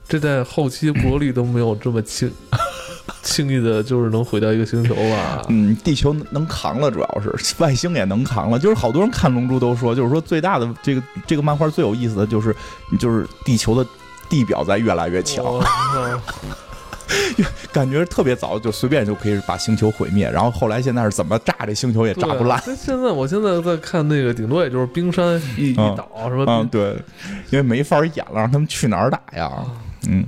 [0.08, 2.30] 这在后期布罗利都没有这么轻。
[3.22, 5.43] 轻易的就是能毁掉一个星球吧？
[5.49, 8.58] 嗯，地球能扛了，主要是 外星也能扛了。
[8.58, 12.56] 就是好多人看《龙珠》都说，就是说最大的这个这个漫画最有意思的就是，
[12.99, 13.88] 就是地球的
[14.30, 15.43] 地表在越来越强，
[17.72, 20.30] 感觉特别早就随便就可以把星球毁灭。
[20.30, 22.60] 然后后来现在是怎么炸这星球也炸不烂。
[22.76, 26.45] 现在我现在在看那个，顶多也就是冰山一一倒什么。
[26.47, 26.95] 嗯，对，
[27.51, 29.51] 因为没法演了，让他们去哪儿打呀？
[30.08, 30.26] 嗯。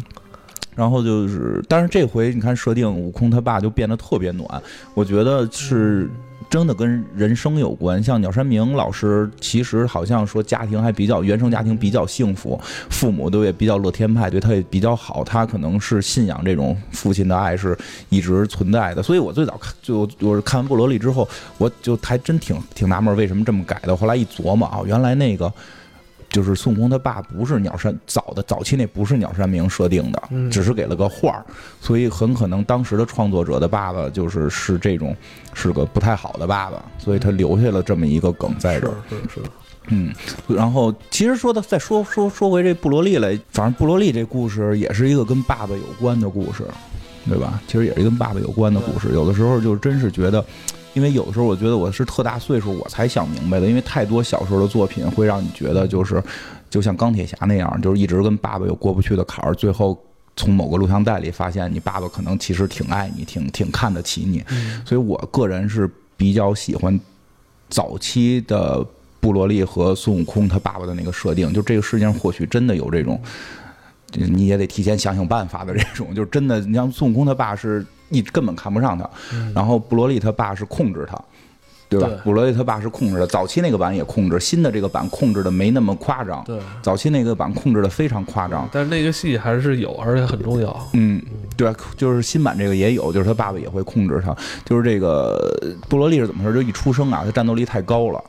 [0.77, 4.61] 然后就是，但是这回你看设定，悟空他爸就变得特别暖，
[4.93, 6.07] 我觉得是
[6.51, 8.01] 真的跟人生有关。
[8.01, 12.61] 像鸟山明老师，其实好像说家庭还比较原生家庭比较幸福，
[12.91, 15.23] 父母都也比较乐天派，对他也比较好。
[15.23, 17.75] 他可能是信仰这种父亲的爱是
[18.09, 19.01] 一直存在的。
[19.01, 23.97] 所以我最早看就我是看完《布罗利》之后，我就还真挺挺纳闷为什么这么改的。
[23.97, 25.51] 后来一琢磨啊，原来那个。
[26.29, 30.21] 就是孙悟空他爸不是鸟山早的早期那不是鸟山明设定的，
[30.51, 31.45] 只是给了个画儿，
[31.81, 35.15] 所以很可能当时的创作者的爸爸就是是这种
[35.53, 38.93] 是个不太好的爸爸，所以他留下了这么一个梗在这儿。
[39.09, 39.41] 是是，
[39.87, 40.13] 嗯，
[40.47, 46.63] 然后其实说的再说说说回这布罗利来，反正布罗利这故事也是一个跟爸爸有关的故事，
[47.27, 47.61] 对吧？
[47.67, 50.43] 其实也是跟爸爸有关的故事，有的时候就真是觉得。
[50.97, 53.67] 因为有的时候，我觉得我是特大岁数，我才想明白的。
[53.67, 56.23] 因为太多小时候的作品会让你觉得，就是
[56.71, 59.53] 就像钢铁侠那样，就是一直跟爸爸有过不去的坎儿。
[59.53, 59.95] 最后
[60.35, 64.43] 从某个录像带里发现，你爸爸可能其实挺爱你，挺挺看得起你。
[64.83, 65.87] 所以我个人是
[66.17, 66.99] 比较喜欢
[67.69, 68.83] 早期的
[69.19, 71.53] 布罗利和孙悟空他爸爸的那个设定。
[71.53, 73.21] 就这个世界上或许真的有这种，
[74.13, 76.15] 你也得提前想想办法的这种。
[76.15, 77.85] 就是真的，你像孙悟空他爸是。
[78.09, 79.09] 你根本看不上他，
[79.53, 81.19] 然后布罗利他爸是控制他，
[81.89, 82.09] 对吧？
[82.23, 86.43] 布罗利他爸是控制的，早期那个版也控制，新的这个版控制的没那么夸张。
[86.45, 90.89] 对，早期那个版控制的非常夸张，但是那个戏还是有，而且很重要。
[90.93, 91.21] 嗯，
[91.55, 94.35] 对，就是新版这个也有，就是他爸爸也会控制他。
[94.65, 95.57] 就是这个
[95.89, 96.55] 布罗利是怎么回事？
[96.55, 98.23] 就一出生啊，他战斗力太高了。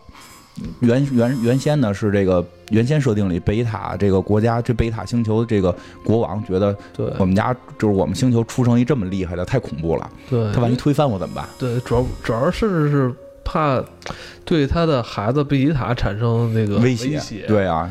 [0.80, 11.48] 原原原先呢是这个原先设定里贝塔这个国家这贝塔星球这个国王觉得，对，我们家就是我们星球出生一这么厉害的太恐怖了，对，他万一推翻我怎么办？
[11.58, 13.14] 对，主要主要是。
[13.48, 13.82] 怕
[14.44, 17.90] 对他的孩子贝吉塔产生那个威胁，对啊，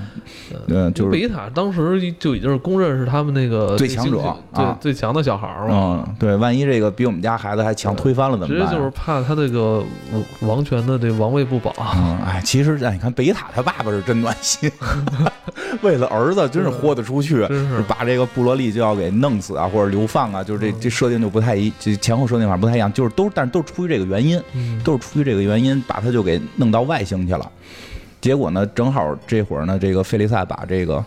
[0.68, 6.06] 嗯，就是贝吉塔当时就已经是公认是他们那个最强者，对最强的小孩嘛。
[6.08, 8.68] 嗯，对，万一这个比我们家孩子还强，推翻了怎么办？
[8.68, 9.84] 直接就是怕他这个
[10.42, 11.74] 王权的这王位不保。
[11.96, 14.72] 嗯，哎，其实哎，你看贝吉塔他爸爸是真暖心，
[15.82, 24.40] 为了儿子真是豁得出去，是把这个布罗利就要给弄死啊，或者流放啊，就是这这设定就不太一，这前后设定法不太一样，就是都但是都是出于这个原因，
[24.84, 25.47] 都是出于这个。
[25.48, 27.52] 原因把他就给弄到外星去了，
[28.22, 31.04] 结果呢，正好这会儿呢，这个费利萨把这个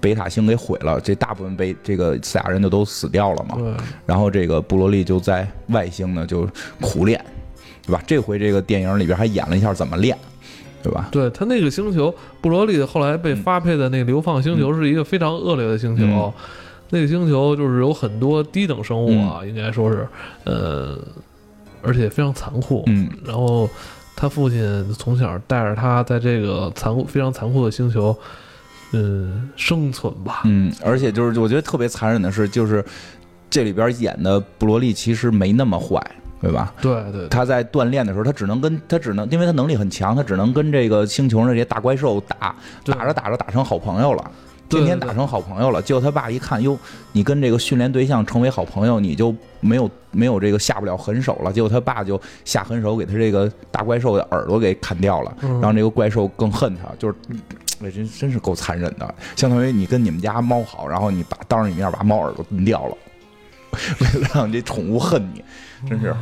[0.00, 3.56] 北塔星给毁了，这大部分被这个赛亚人就都死掉了嘛。
[4.06, 6.48] 然后这个布罗利就在外星呢就
[6.80, 7.24] 苦练，
[7.86, 8.02] 对吧？
[8.06, 10.16] 这回这个电影里边还演了一下怎么练，
[10.82, 11.08] 对吧？
[11.12, 16.32] 对他那个星球布罗利后来被发配的那个流放星球是一个非常恶劣的星球，
[16.90, 20.06] 那个星球就是有很多低等生物啊，应该说是
[20.44, 20.98] 呃。
[21.82, 23.68] 而且非常残酷，嗯，然后
[24.14, 28.16] 他父亲从小带着他在这个残酷、非常残酷的星球，
[28.92, 32.84] 嗯，生存吧，嗯，而且就是我觉得特别残忍的是，就是
[33.50, 36.00] 这里边演的布罗利其实没那么坏，
[36.40, 36.72] 对吧？
[36.80, 42.54] 对对，他在锻炼的时候，他只能跟他只能，因为他能力很强，他只能跟这个星球上这些大怪兽打，
[42.84, 44.30] 打着打着打成好朋友了。
[44.78, 46.78] 天天打成好朋友了，结果他爸一看，哟，
[47.12, 51.52] 你跟这个训练对象成为好朋友，你就没有没有这个下不了狠手了。
[51.52, 56.82] 结果他爸就下狠手，给他这个大怪兽的耳朵给砍掉了，让这个怪兽更恨他。
[56.98, 57.14] 就是
[57.78, 62.96] 那真真是够残忍的，相当于你跟你们家猫好，然后你把当着你面把猫耳朵蹬掉了，
[64.00, 65.44] 为了让这宠物恨你，
[65.88, 66.06] 真是。
[66.08, 66.16] 那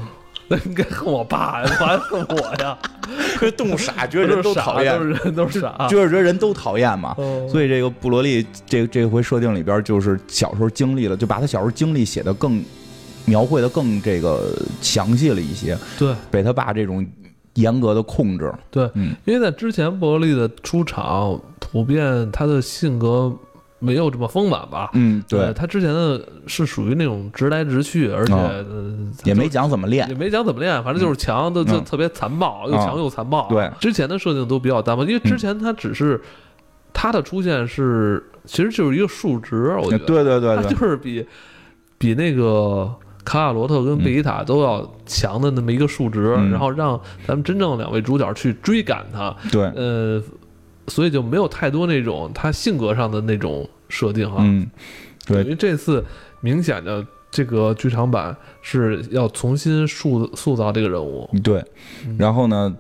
[0.59, 2.77] 应该恨我爸呀， 还恨我呀？
[3.37, 7.15] 可是动物傻，觉得人都讨厌，都是人都是傻，就是觉得人都讨厌嘛。
[7.49, 12.63] 所以这个布罗利这这回设定里边，就是小时候经历了，就把他小时候经历写的更
[13.25, 15.77] 描绘的更这个详细了一些。
[15.99, 17.07] 对，被他爸这种
[17.55, 18.53] 严格的控制。
[18.71, 23.33] 对，嗯，因为在之前布罗利的出场，普遍他的性格。
[23.81, 24.91] 没有这么丰满吧？
[24.93, 25.53] 嗯，对。
[25.55, 28.35] 他之前的是属于那种直来直去，而且
[29.25, 33.49] 也没讲怎么练，也没讲怎么练，反正就是强，就就特别残暴，又强又残暴。
[33.49, 36.21] 对，之前的设定都比较单薄，因为之前他只是
[36.93, 41.27] 他的出现是其实就是一个数值，我觉得，对对对，他就是比
[41.97, 49.35] 比那个卡卡罗特跟贝吉塔都要强的那么一个数值，然后让咱们真正两位主角去追赶他。
[49.51, 50.23] 对，呃。
[50.91, 54.69] 所以就没有太多那种他性格上的那种设定哈，嗯，
[55.27, 56.05] 对，因为这次
[56.41, 61.65] 明显的这个剧场版是要重新塑塑造这个人物，对，
[62.19, 62.75] 然后呢，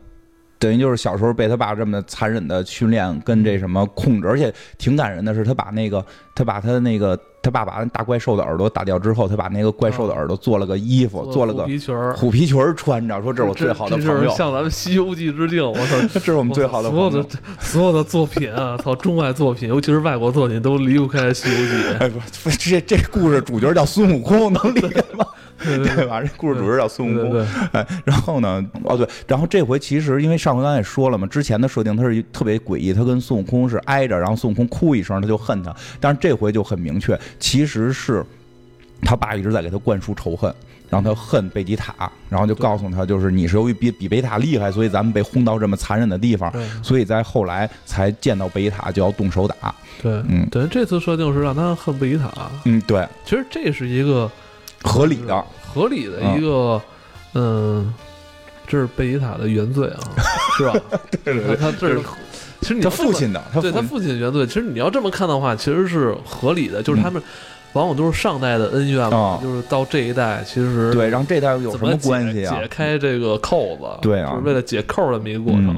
[0.61, 7.19] 等于就是小时候被他爸这么残忍的训练跟这什么控制，而且挺感人的是他把那个他把他那个。
[7.43, 15.67] 他爸把大怪兽的耳朵打掉之后，他把那个怪兽的耳朵做了个衣服，做了个虎皮裙儿，虎皮裙儿穿着，说这是我最好的朋友，向咱们《西游记》致敬。
[15.67, 17.27] 我操，这是我们最好的所有的
[17.59, 21.73] 所有的作品啊，操，中外作品，尤其是外国作品，都离不开《西游记》。
[21.99, 22.11] 哎
[22.45, 25.25] 不，这这故事主角叫孙悟空，能理解吗？
[25.65, 26.21] 对吧？
[26.23, 27.47] 这故事主角叫孙悟空。
[27.73, 28.65] 哎，然后呢？
[28.85, 37.19] 哦对，然后这回其实因为上回刚才也说了嘛，之前的设定他是特别诡异，他跟孙悟空是挨着，然后孙悟空哭一声他就恨他，但是这回就很明确。
[37.39, 38.25] 其实是
[39.03, 40.53] 他爸一直在给他灌输仇恨，
[40.89, 46.53] 让他恨贝吉塔，然后就告诉他，就是你是由于比比贝塔厉害，所以咱们被轰到这么残忍的地方，
[46.83, 49.75] 所以在后来才见到贝吉塔就要动手打。
[50.03, 52.51] 对，嗯，等于这次设定是让他恨贝吉塔。
[52.65, 54.31] 嗯，对，其实这是一个
[54.83, 56.81] 合理的、合理的一个，
[57.35, 57.93] 嗯，
[58.67, 59.99] 这是贝吉塔的原罪啊，
[60.57, 60.73] 是吧？
[61.25, 62.01] 对对对，他这是。
[62.61, 66.83] 其实你他父亲的，对他父亲的原罪，其实你要这么看的话，其实是合理的。
[66.83, 67.21] 就是他们
[67.73, 72.55] 往往都是上代的恩怨嘛，就是到这一代，其实对，让这代有什么关系啊？
[72.61, 75.75] 解开这个扣子，对啊，就是为了解扣的这么一个过程，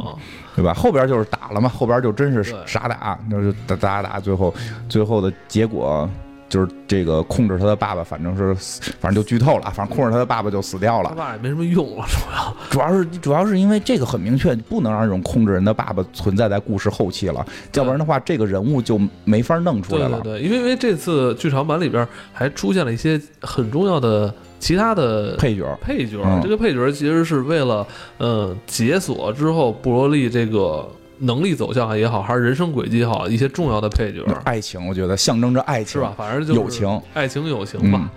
[0.56, 0.74] 对吧？
[0.74, 4.52] 后边就是打了嘛，后边就真是傻打，就是打打打，最后
[4.88, 6.10] 最后的结果。
[6.52, 8.54] 就是这个控制他的爸爸，反正是，
[9.00, 11.08] 反正就剧透了，反正控制他的爸爸就死掉了。
[11.08, 17.42] 他爸也没什么用了，主要主要是主要是因为这个很明确，不能让这种控制人的爸爸存在在故事后期了，
[17.72, 20.20] 要不然的话，这个人物就没法弄出来了。
[20.20, 27.86] 对，因为因为这次剧场版里边还出现了一些很重要的其他的配角，配角，这个配角其实是为了，
[28.18, 30.86] 嗯，解锁之后布罗利这个。
[31.22, 36.14] 能力走向也好，还是人生轨迹也好，一些重要的配角，爱情，我觉得象征着爱情，是吧？
[36.16, 38.10] 反正就是友情，爱情友情吧。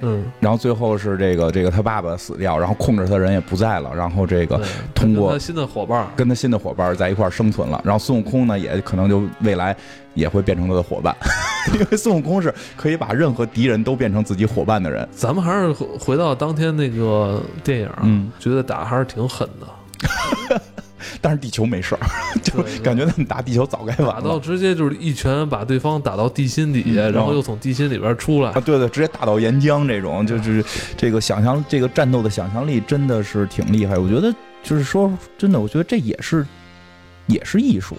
[0.00, 4.60] 嗯，然后最后是这个这个他爸爸死掉，然后控制他人也不在了，然后这个
[4.94, 7.80] 通过他新的伙伴，跟他新的伙伴在一块生存了。
[7.84, 9.76] 然后孙悟空呢，也可能就未来
[10.14, 11.14] 也会变成他的伙伴，
[11.74, 15.06] 因为孙悟空是可以把任何敌人都变成自己伙伴的人。
[15.10, 20.60] 咱们还是回到当天那个电影，嗯，觉得打还是挺狠的。
[21.20, 22.00] 但是地球没事儿，
[22.42, 24.22] 就感觉他们打地球早该完了。
[24.22, 28.50] 打到直接就是一拳把对方打到地心底下，然后又从地心里边出来。
[28.50, 30.64] 啊，对对，直接打到岩浆这种，就是
[30.96, 33.96] 这个想象，这个战斗的想象力真的是挺厉害。
[33.98, 36.46] 我觉得就是说真的，我觉得这也是
[37.26, 37.96] 也是艺术。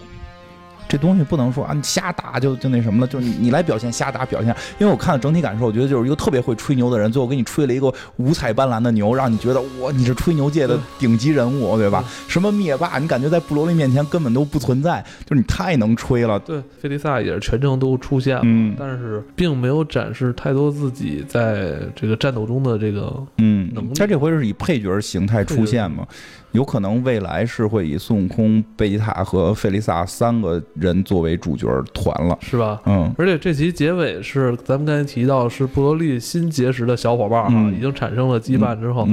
[0.87, 12.03] 这东西不能说啊，你瞎打就就那什么了，就是你你来表现瞎打表现，因为我看了整体感受，我觉得就是一个特别会吹牛的人，最后给你吹了一个五彩斑斓的牛，让你觉得哇，你是吹牛界的顶级人物，对吧？
[12.27, 16.37] 什么灭霸，你感觉在布罗利面前根本都不存在，就是你太能吹了。
[16.39, 23.93] 对，菲利萨也是全程都出现了，但是并没有展示太多自己在这个战斗中的这个嗯能力。
[23.95, 26.05] 他这回是以配角形态出现嘛？
[26.53, 32.81] 有可能未来是会以孙悟空、贝吉塔和费利萨三个人作为主角团了，是吧？
[32.85, 39.07] 嗯，而且这集结尾是咱们刚才提到是布罗利新结识的小伙伴哈，已经产生了羁绊之后，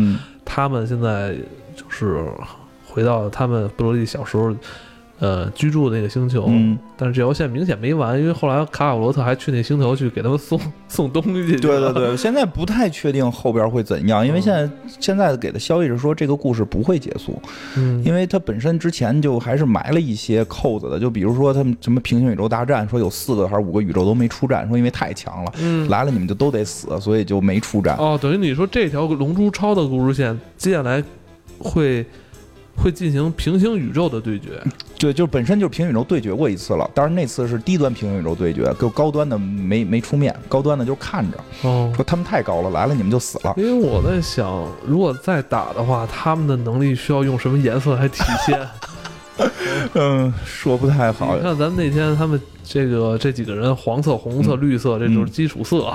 [0.45, 1.34] 他们现在
[1.74, 2.24] 就是
[2.86, 4.55] 回到他们布罗利小时候。
[5.21, 6.51] 呃，居住的那个星球，
[6.97, 10.59] 但是这条线明显没完，因为后来卡卡罗特还去那星球去给他们送
[10.89, 11.57] 送东西。
[11.59, 17.39] 对对对， 现在不太确定后边会怎样，因为现在现在给的消息是说这个故事不会结束，
[17.77, 27.95] 嗯，因为它本身之前就还是埋了一些扣子的，就比如说他们什么平行宇宙大战，说有四个还是五个宇宙都没出战，说因为太强了，嗯，来了你们就都得死，所以就没出战。
[27.99, 31.05] 哦，等于你说这条龙珠超的故事线接下来
[31.59, 32.07] 会。
[32.83, 34.62] 会进行平行宇宙的对决。
[34.99, 43.55] 对，就本身就是平行宇宙对决过一次了，当然那次是低端平行宇宙对决，就高端的没没出面，高端的就看着，哦，说他们太高了，来了你们就死了。
[43.57, 48.59] 因为我在想，如果再打的话，他们的能力需要用什么颜色来体现？
[49.95, 51.37] 嗯，说不太好。
[51.37, 55.93] 你看咱们那天他们这个这几个人，黄色、红色、绿色，这就是基础色，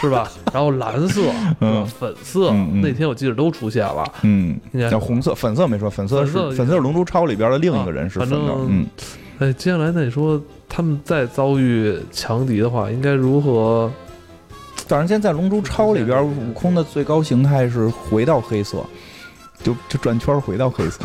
[0.00, 0.30] 是吧？
[0.52, 1.22] 然后蓝色、
[1.98, 2.52] 粉色，
[2.82, 4.04] 那天我记得都出现了。
[4.22, 4.58] 嗯，
[4.90, 8.36] 叫红色、粉色没说，粉色是粉色是《龙珠超》里边的另一个人是粉的。
[8.68, 8.86] 嗯，
[9.38, 13.90] 哎，接下来那你说他们再遭遇强敌的话，应该如何？
[14.88, 18.78] 当然，现在《龙珠超》里边悟空的最高形态是回到黑色，
[19.60, 21.00] 就就转圈回到黑色。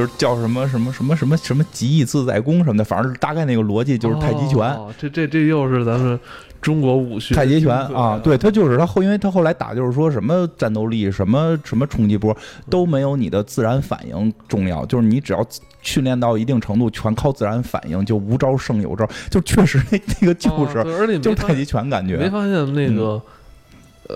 [0.00, 4.74] 就是叫什么什么什么什么什么极意自在功什么的，反正大概那个逻辑就是太极拳。
[4.98, 6.18] 这这这又是咱们
[6.62, 8.18] 中国武学太极拳啊！
[8.24, 12.34] 对他就是他后，因为他后来打就是说什么战斗力、什么什么冲击波
[12.70, 15.46] 都没有你的自然反应重要，就是你只要
[15.82, 19.06] 训练到一定程度，全靠自然反应，就无招胜有招。
[19.28, 22.16] 就确实那那个就是，就是太极拳感觉。
[22.16, 23.20] 没发现那个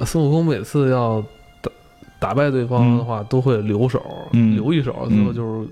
[0.07, 1.23] 孙悟空每次要。
[2.25, 4.03] 打败对方的话，都会留手，
[4.33, 5.69] 留一手，最后就是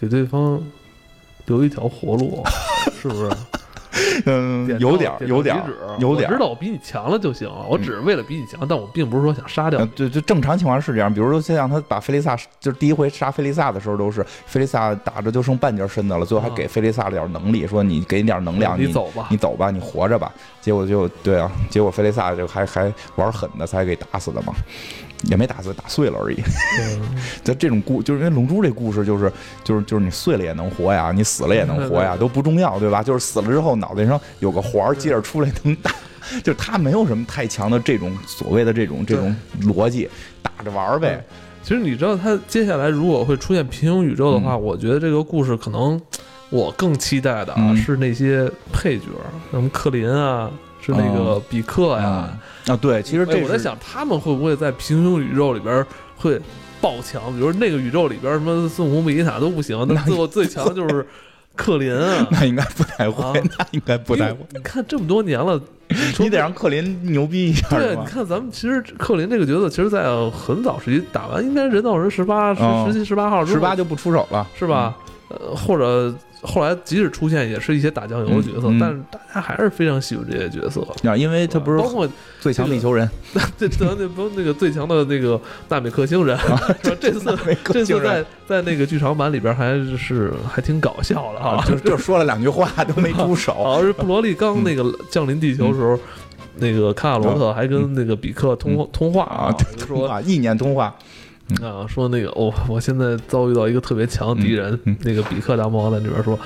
[0.00, 0.58] 给对方
[1.44, 2.42] 留一条活路，
[2.98, 3.30] 是不是？
[4.24, 5.56] 嗯，有点，有点，
[5.98, 6.30] 有点。
[6.30, 9.84] 知道我比你强了就行了，我只是为了比你强，但我并不是说想杀掉。
[9.94, 11.12] 对，就正常情况是这样。
[11.12, 20.32] 比如说，像他把菲利萨，就是第一回杀菲利萨的时候，都是菲利萨打着就剩半截身子了，最后还给菲利萨点能力，说你给你点能量，你走吧，你走吧，你活着吧。
[20.60, 24.54] 结果就对啊，结果菲利萨就还还玩狠的，才给打死的嘛。
[25.24, 26.36] 也没打碎，打碎了而已。
[27.44, 33.02] 就这种故，就是因为龙珠这故事，就是就是就是你碎了也能活呀，你死了也能活呀， 都不重要，对吧？
[33.02, 35.90] 就是死了之后脑袋上有个环儿，接着出来能打。
[36.44, 40.08] 就是他没有什么太强的这种所谓的这种这种逻辑，
[40.42, 41.24] 打着玩呗。
[41.62, 46.00] 其实你知道，他接下来如果会出现平行宇宙的话，我觉得这个故事可能
[46.50, 49.06] 我更期待的啊是那些配角，
[49.50, 50.50] 什么克林啊。
[50.82, 52.38] 是那个比克呀啊，
[52.76, 55.84] 对，其实这我在想，他们会不会在平行宇宙里边
[56.16, 56.40] 会
[56.80, 57.32] 爆强？
[57.32, 61.06] 比如那个宇宙里边，什么孙悟空、贝吉塔都不行，那最后最强的就是
[61.54, 62.26] 克林 啊。
[62.30, 64.38] 那应该不太会，那应该不太会。
[64.50, 65.60] 你看这么多年了，
[66.18, 67.68] 你得让克林牛逼一下。
[67.70, 74.96] 对，你看咱们其实克林这个角色，其实在很早时期打完，应该人造人十八、十十七、十八号，十八就不出手了，是吧？
[75.28, 76.14] 呃，或者。
[76.42, 80.80] 后来即使出现，也是一些打酱油的角色，但是大家还是非常喜欢这些角色。
[81.06, 82.08] 啊，因为他不是包括
[82.40, 83.08] 最强地球人，
[83.58, 85.38] 对，那那不那个最强的那个
[85.68, 86.38] 纳 美克星人，
[86.82, 95.98] 这次这次在在那个剧场版里边还是还挺搞笑的啊，就就说了两句话都没出手，好像是布罗利刚那个降临地球的时候，
[96.56, 99.54] 那个卡卡罗特还跟那个比克通通话啊，
[99.86, 100.94] 说啊意念通话。
[101.62, 106.38] 啊，说那个，我我现在遭遇到一个特别强的敌人，那个比克大魔王在那边说，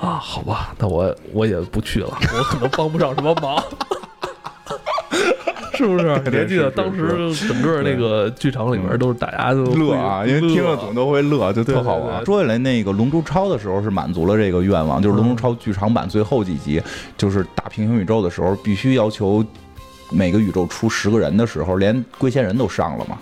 [0.00, 3.62] 啊，好吧，那我我也不去了，我可能帮不上什么忙，
[5.74, 6.14] 是不是？
[6.14, 12.24] 还记得当时整个那个剧场里面都是大家都乐啊，因为听了总都会乐，就特好玩。
[12.24, 16.82] 说起来，那个《龙珠超》的时候是满足了这个愿望，就是《龙珠超》剧场版最后几集，
[17.16, 19.44] 就是打平行宇宙的时候，必须要求
[20.10, 23.18] 每个宇宙出十个人的时候，连龟仙人都上了嘛。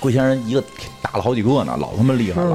[0.00, 0.62] 龟仙人一个
[1.02, 2.54] 打了好几个呢，老他妈厉害了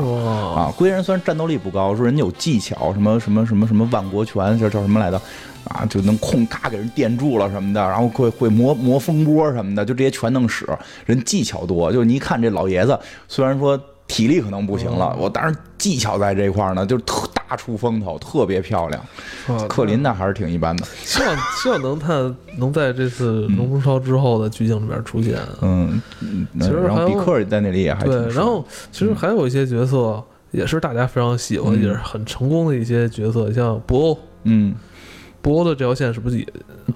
[0.56, 0.74] 啊！
[0.78, 5.22] 龟仙人虽然战斗力不高，说人家有技巧，什么什么什么什么万国拳，叫叫什么来着？
[5.66, 10.68] 啊，就能控嘎给人电住了什么的，然后会会磨磨风波什么的，就这些全能使。
[11.06, 13.80] 人技巧多，就你一看这老爷子，虽然说。
[14.06, 19.06] 体力可能不行了，我当然技巧在这一块儿呢，就是特大出风头，特别漂亮。
[19.68, 25.38] 克林那还是挺一般的，希望 希望能他能在这次龙珠超之后的剧情里边出现。
[25.62, 26.02] 嗯，
[26.60, 34.74] 其实然后比克在那里也还对，然后其实还有一些角色也是大家非常喜欢，也是很成功的一些角色，像布欧，嗯。
[35.44, 36.48] 布欧的这条线是不是也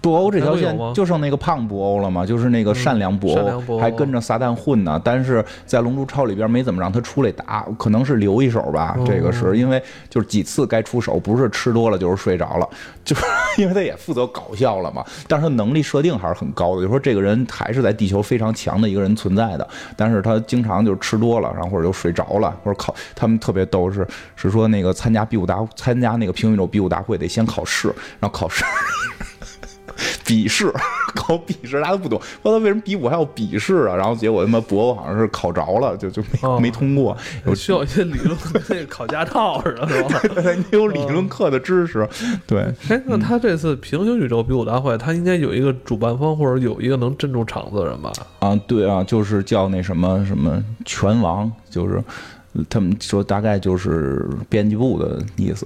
[0.02, 2.26] 布欧这条线就剩那个胖布欧了嘛？
[2.26, 5.00] 就是那个善良布欧，还跟着撒旦混呢。
[5.04, 8.98] 但是在《龙珠超》里边没怎么让他出来打，可能是留一手吧。
[9.06, 12.70] 这个是因为就是几次该出手，不是吃多了就是睡着了，
[13.04, 13.26] 就是
[13.62, 15.04] 因为他也负责搞笑了嘛。
[15.28, 19.68] 但是他能力设定还是很高的，就说这个人还是在地球非常强的一个人存在的。
[19.98, 28.37] 但是他经常就是吃多了，然后或者就睡着了，或者考他们特别逗是是说那个参加比武大参加那个平行宇宙比武大会得先考试，然后。
[28.38, 28.64] 考试，
[30.24, 30.72] 笔试，
[31.16, 33.96] 考笔试，大家都不懂，不知道为什么比武还要笔试啊？
[33.96, 37.18] 然后结果他妈博好像是考着了，就就没没通过。
[37.48, 40.22] 有需要一些理论，跟那考驾照似的，是吧？
[40.54, 42.08] 你有理论课的知识，
[42.46, 42.62] 对。
[42.90, 48.12] 哎，那他这次平行宇宙比武大会，他应该有一个主办方或者有一个能镇住场子的人吧？
[48.38, 52.04] 啊，对啊，就是叫那什么什么拳王，就是
[52.70, 55.66] 他们说大概就是编辑部的意思。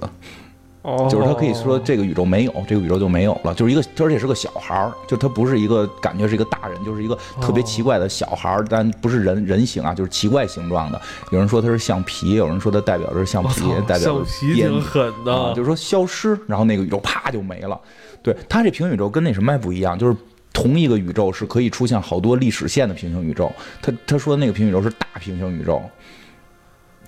[1.08, 3.54] 就是他可以说这个宇宙没有，这个宇宙就没有了。
[3.54, 11.00] 就是一个，而且是个小孩儿，就他不是一个感觉是一个大人，就是一个特别奇怪的小孩儿，但不是人人形啊，就是奇怪形状的。
[11.30, 17.80] 有人说他是橡皮，有人说他代表着橡皮，代表橡皮挺狠的，就是说消失，然后那个宇宙啪就没了。
[18.20, 20.16] 对他这平行宇宙跟那什么还不一样，就是
[20.52, 23.52] 同一个宇宙是可以出现好多历史线的平行宇宙。
[23.80, 25.80] 他他说的那个平行宇宙是大平行宇宙。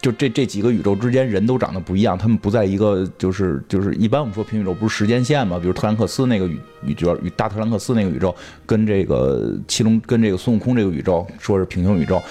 [0.05, 5.59] 就这这几个宇宙之间人都长得不一样，他们不在一个就是就是一般我们说平行宇宙不是时间线嘛？
[5.59, 8.37] 比如特兰克斯那个宇宇宙与大特兰克斯那个宇宙
[8.67, 12.23] 跟这个七龙跟这个孙悟空这个宇宙说是平行宇宙，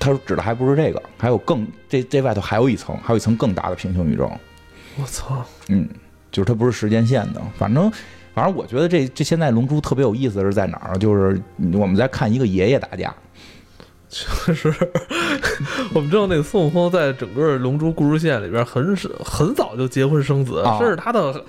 [0.00, 4.28] 他说指的还不是这个，还有更这这外头还有一层，还有一层更大的平行宇宙。
[4.96, 5.88] 我操，嗯，
[6.32, 7.88] 就是它不是时间线的，反正
[8.34, 10.98] 反正我觉得这这现在龙珠特别有意思的是在哪儿？
[10.98, 11.40] 就是
[11.74, 13.14] 我们在看一个爷爷打架。
[14.12, 14.72] 确实，
[15.94, 18.94] 我们知道那个孙悟空在整个龙珠故事线里边很
[19.24, 21.42] 很早就结婚生子，甚至他的。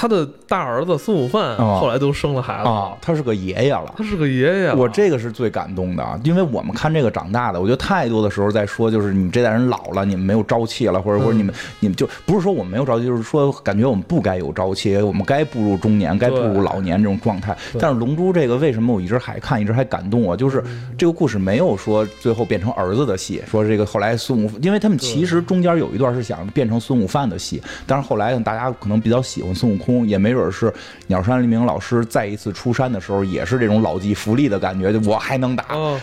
[0.00, 4.72] 他的大儿子孙悟饭后来都生了孩子啊，他是个爷爷了，他是个爷爷。
[4.72, 17.58] 我这个是最感动的，因为我们看这个长大的，我觉得太多的时候在说，就是你们这代人老了，你们没有朝气了，或者或者你们你们就不是说我们没有朝气，就是说感觉我们不该有朝气，我们该步入中年，该步入老年这种状态。
[17.80, 20.62] 但是龙珠这个为什么我一直还看，一直还感动我，就是
[20.96, 29.87] 这个故事没有说最后变成儿子的戏，说这个后来孙悟，因为他们其实中间有一段是想变成孙悟饭的戏，但是后来大家可能比较喜欢孙悟空。
[30.06, 30.72] 也没准是
[31.06, 36.00] 鸟山明老师再一次出山的时候，也是这种老骥伏枥的感觉，就我还能打，我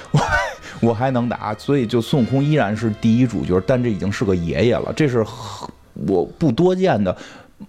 [0.82, 5.26] 我还能打，所以就孙悟空依然是第一主角，但这已经是个爷爷了，这是
[6.08, 7.16] 我不多见的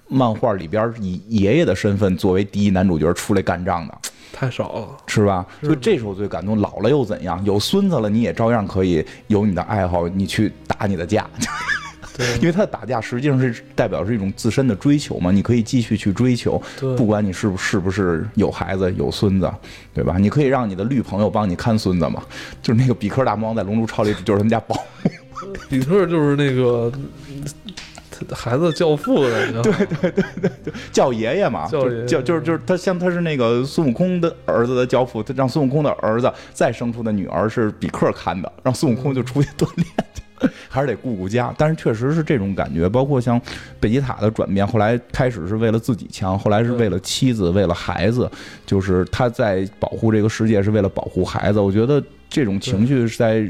[0.08, 3.94] 漫画里边以爷爷的身份作为第一男主角出来干仗的，
[4.32, 5.46] 太少了，是吧？
[5.62, 6.60] 所以这时候最感动。
[6.60, 7.42] 老了又怎样？
[7.44, 11.28] 有孙子了，你也照样可以有你的爱好，你去打你的架。
[12.40, 16.60] 因为他的打架实际上是代表是一种自身的追求嘛，你可以继续去追求，
[16.96, 19.50] 不管你是不是不是有孩子有孙子，
[19.92, 20.16] 对吧？
[20.18, 22.22] 你可以让你的绿朋友帮你看孙子嘛，
[22.62, 25.10] 就是那个比克大魔王在《龙珠超》里就是他们家保姆，
[25.68, 26.90] 比克就是那个
[28.32, 30.10] 孩子教父的， 对对对
[30.40, 39.86] 对对，叫爷爷嘛，叫叫就是就是他像他是那个孙悟空的儿子的教父，他让孙悟空的儿子再生出的女儿是比克看的，让孙悟空就出去锻炼。
[40.68, 42.89] 还是得顾顾家，但是确实是这种感觉。
[42.89, 43.41] 包括像
[43.80, 48.30] 贝吉塔的转变，后来开始是为了自己强，后来是为了妻子，为了孩子，
[48.64, 51.61] 就是他在保护这个世界，是为了保护孩子。
[51.61, 53.41] 我觉得这种情绪是在，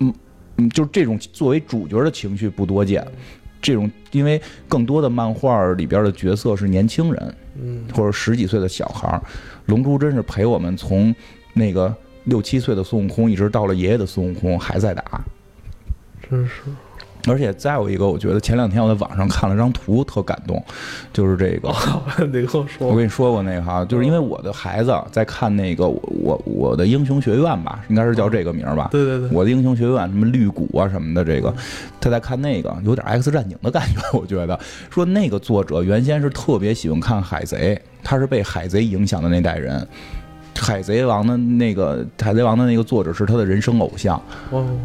[0.00, 0.12] 嗯
[0.56, 3.06] 嗯，就是这种作为主角的情绪不多见。
[3.60, 9.20] 这种因为更多的漫画里边的角色是年轻人，嗯，或者十几岁的小孩儿。
[9.66, 11.14] 龙珠真是陪我们从
[11.54, 11.92] 那个
[12.24, 15.20] 六七岁的孙悟空，一直到了爷爷的孙悟空还在打。
[16.30, 16.52] 真是，
[17.26, 20.62] 而且再有一个，我觉得前两天我在网上看了张图，特感动，
[21.12, 21.68] 就是这个。
[22.78, 28.88] 我跟你说过那个哈，就是因为我的孩子在看那个我我我的英雄学院吧，应该是叫这个名吧？
[28.90, 31.52] 对对对，我的英雄学院什么绿谷啊什么的，这个
[32.00, 34.58] 他在看那个，有点 X 战警的感觉， 我觉得
[34.90, 39.86] 说那个作者原先是特别喜欢看海贼，他是被海贼影响的那代人。
[40.60, 44.20] 海贼王的那个海贼王的那个作者是他的人生偶像，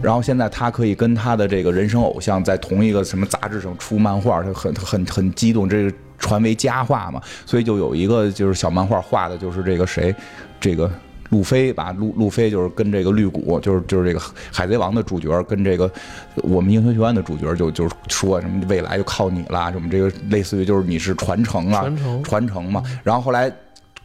[0.02, 10.16] 然后现在他可以跟他的这个人生偶像在同一个什么杂志上出漫画，他很很很激动，这个传为佳话嘛，所以就有一个就是小漫画画的就是这个谁，
[10.60, 10.90] 这个
[11.30, 15.92] 路飞吧，路路飞就是跟这个绿谷，就是就是这个海贼王的主角跟这个
[16.36, 22.24] 我们英雄学院的主角就就是说什么未来就靠你了，什么这个类似于就是你是传承啊，传承。
[22.24, 23.52] 传承嘛，然后后来。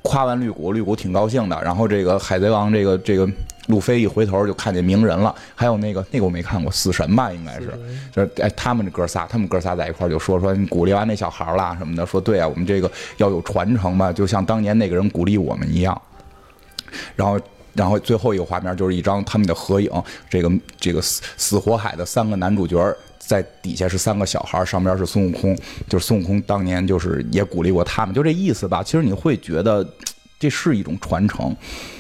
[0.03, 1.61] 夸完绿谷，绿谷挺高兴的。
[1.63, 3.29] 然后这个海贼王，这个这个
[3.67, 5.35] 路飞一回头就看见鸣人了。
[5.55, 7.79] 还有那个那个我没看过，死神吧，应该是。
[8.13, 16.01] 就是哎，他们这哥仨，他们哥仨在一块就说说你鼓励完那小孩啦什么的，说对啊，我们这个要有传承吧，就像当年那个人鼓励我们一样。
[17.15, 17.39] 然后，
[17.75, 19.91] 然后最后一个画面就是一张他们的合影，
[20.31, 22.79] 这个这个死死火海的三个男主角。
[23.29, 25.55] 在底下是三个小孩，上边是孙悟空，
[25.87, 28.83] 就是孙悟空当年就是也鼓励过他们，就这意思吧。
[28.83, 29.87] 其实你会觉得
[30.39, 31.55] 这是一种传承，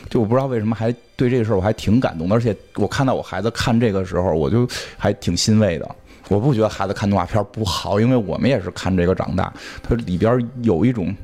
[0.09, 4.67] 就我不知道为什么还对这个事儿我还挺感动的，而且我看到我孩子看这个时候，我就
[4.97, 5.87] 还挺欣慰的。
[6.29, 9.53] 我不觉得孩子看动画片不好，因为我们也是看这个长大，
[9.83, 11.15] 它里边有一种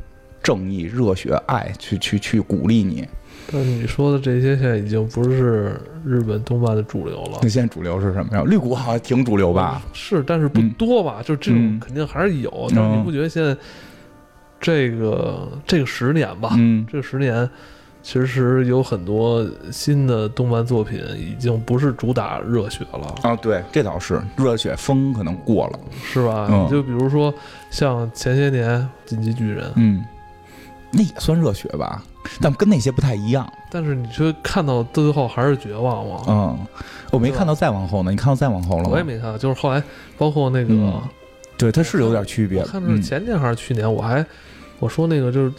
[0.43, 3.09] 正义、热血、爱去去去鼓励你。
[3.53, 7.39] 但你说的这些现在已经不是日本动漫的主流了。
[7.43, 8.43] 那现在主流是什么呀？
[8.47, 9.83] 绿谷好像挺主流吧？
[9.93, 11.23] 是，但是不多吧？
[11.25, 12.67] 就这种嗯肯定还是有。
[12.75, 13.57] 但是你不觉得现在
[14.61, 16.55] 这个这个十年吧？
[16.57, 17.49] 嗯，这个十年，
[18.03, 25.79] 其实有很多新的动漫作品已经不是主打热血了，啊，对，这倒是热血风可能过了。
[26.03, 26.49] 是吧？
[26.51, 27.33] 嗯就比如说
[27.71, 30.03] 像前些年《进击巨人》，嗯，
[30.91, 32.03] 那也算热血吧，
[32.41, 33.51] 但跟那些不太一样。
[33.71, 36.23] 但是你说看到最后还是绝望吗。
[36.29, 36.59] 嗯，
[37.11, 38.91] 我没看到再往后呢，你看到再往后了吗？
[38.93, 39.83] 我也没看到，就是后来
[40.19, 41.03] 包括那个，嗯
[41.57, 42.61] 对，它是有点区别。
[42.61, 44.25] 我看前年还是去年，我还
[44.81, 45.53] 我说那个就是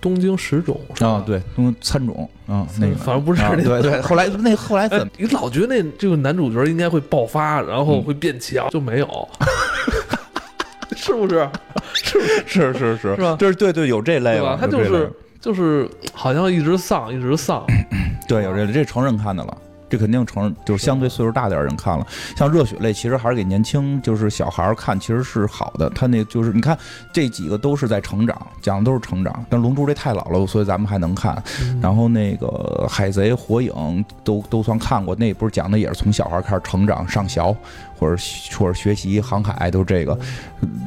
[0.00, 9.28] 东京十种啊，，对，嗯，参种，啊，那个，反正不是啊那个对对， 后来那后来怎么？，哎你老觉得那这个男主角应该会爆发，然后嗯会变强，就没有，
[10.96, 11.48] 是不是？
[11.92, 12.42] 是不是？
[12.46, 15.10] 是是是就是对对，有这类吧他就是
[15.40, 17.64] 就是好像一直丧，一直丧。
[18.28, 19.56] 对，有这类这成人看的了。
[19.88, 25.90] 这肯定成人就是相对岁数大点儿人看了，像热血类其实还是给年轻就是小孩儿看，其实是好的。
[25.90, 26.78] 他那就是你看
[27.12, 29.44] 这几个都是在成长，讲的都是成长。
[29.48, 31.42] 但龙珠这太老了，所以咱们还能看。
[31.60, 37.56] 嗯然后那个海贼、火影都都算看过，那不是讲的也是从小孩开始成长上学，
[38.00, 38.20] 或者
[38.58, 40.18] 或者学习航海，都是这个。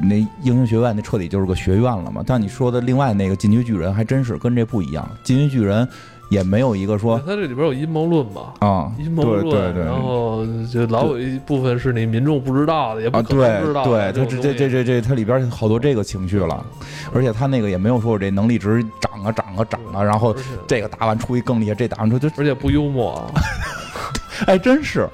[0.02, 2.24] 那英雄学院那彻底就是个学院了嘛。
[2.26, 5.88] 但你说的另外那个进击巨人还真是跟这不一样，进击巨人
[6.30, 8.54] 也没有一个说他这里边有阴谋论吧？
[8.60, 9.84] 啊，阴谋论，对对。
[9.86, 14.12] 然后就老有一部分是你民众不知道的，也不啊，可对能知道的。
[14.12, 16.66] 对，他这这这这这它里边好多这个情绪了，
[17.14, 20.36] 而且他那个也没有说我这能力值涨啊涨啊涨啊，然后
[20.68, 23.32] 这个打完出一更厉害，这打完出就而且不幽默啊，
[24.48, 25.08] 哎真是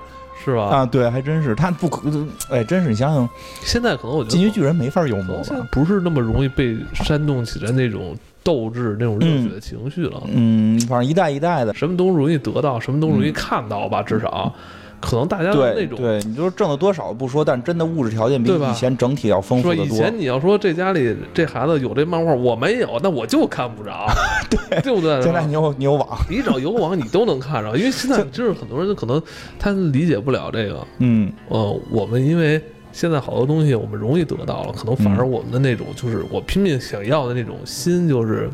[0.44, 0.64] 是吧？
[0.64, 2.10] 啊，对，还真是他不可
[2.50, 3.30] 哎，真是你想想，
[3.62, 5.44] 现在可能我觉得进击巨人没法幽可默吧？
[5.44, 10.22] 能现在不是那么容易被煽动起来那种斗志、那种热血的情绪了。
[10.34, 11.74] 嗯，反正一代一代的。
[11.74, 14.54] 什么都容易得到，什么都容易看到吧，至少
[15.02, 15.98] 可能大家的那种。
[15.98, 19.98] 对对，你就是挣的多少不说，但真的物质条件比以前整体要丰富说的多。
[19.98, 24.08] 以前你要说这家里这孩子有这漫画，我没有，那我就看不着，
[24.50, 25.22] 对 对不对？
[25.22, 29.22] 现在你有你有网， 你找有网你都能看着，因为现在就是很多人可能
[29.58, 38.50] 他理解不了这个，嗯，呃，我们因为现在好多东西我们容易得到了，可能反而我们的那种就是我拼命想要的那种心就是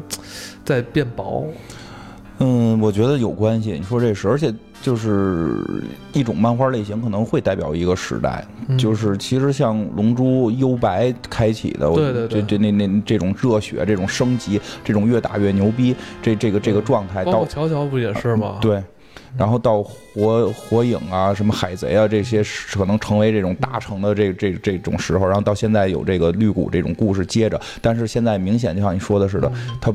[0.63, 1.47] 在变薄，
[2.39, 3.71] 嗯，我觉得有关系。
[3.71, 8.45] 你说这是，而且就是一种漫画类型可能会代表一个时代。
[8.67, 18.57] 嗯就是其实像《龙珠》幽白开启的，我对对对这这那那这种热血、这种升级、这种越打越牛逼，这这个这个状态到乔乔不也是吗？
[18.61, 18.83] 对。
[19.37, 29.51] 然后到火火影啊，什么海贼啊，这些是可能成为这种大成的这这这种时候，然后到现在有这个绿谷这种故事接着，但是现在明显就像你说的似的，
[29.81, 29.91] 它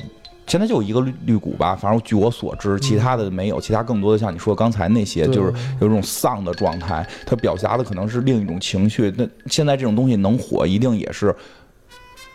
[0.51, 9.15] 现在就有一个绿绿谷吧，反正据我所知，其他的没有，其他更多的像你说刚才那些，就是有一种丧的状态，它表达的可能是另一种情绪。
[9.17, 11.33] 那现在这种东西能火，一定也是。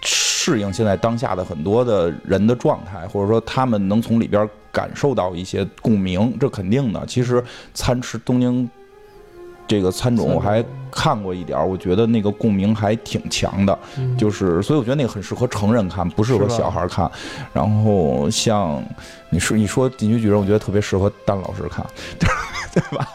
[0.07, 7.03] 适应现在当下的很多的人的状态，或者说他们能从里边感受到一些共鸣，这肯定的。
[7.07, 7.43] 其实
[7.73, 8.69] 参吃东京
[9.67, 13.77] 这个参种我还看过一点儿，我觉得那个共鸣还挺强的。
[13.97, 17.09] 嗯就是，所以我觉得那个很适合成人看，不适合小孩看。
[17.53, 18.83] 然后像
[19.29, 21.85] 你说你说《进击巨人》，我觉得特别适合丹老师看，
[22.73, 23.07] 对吧？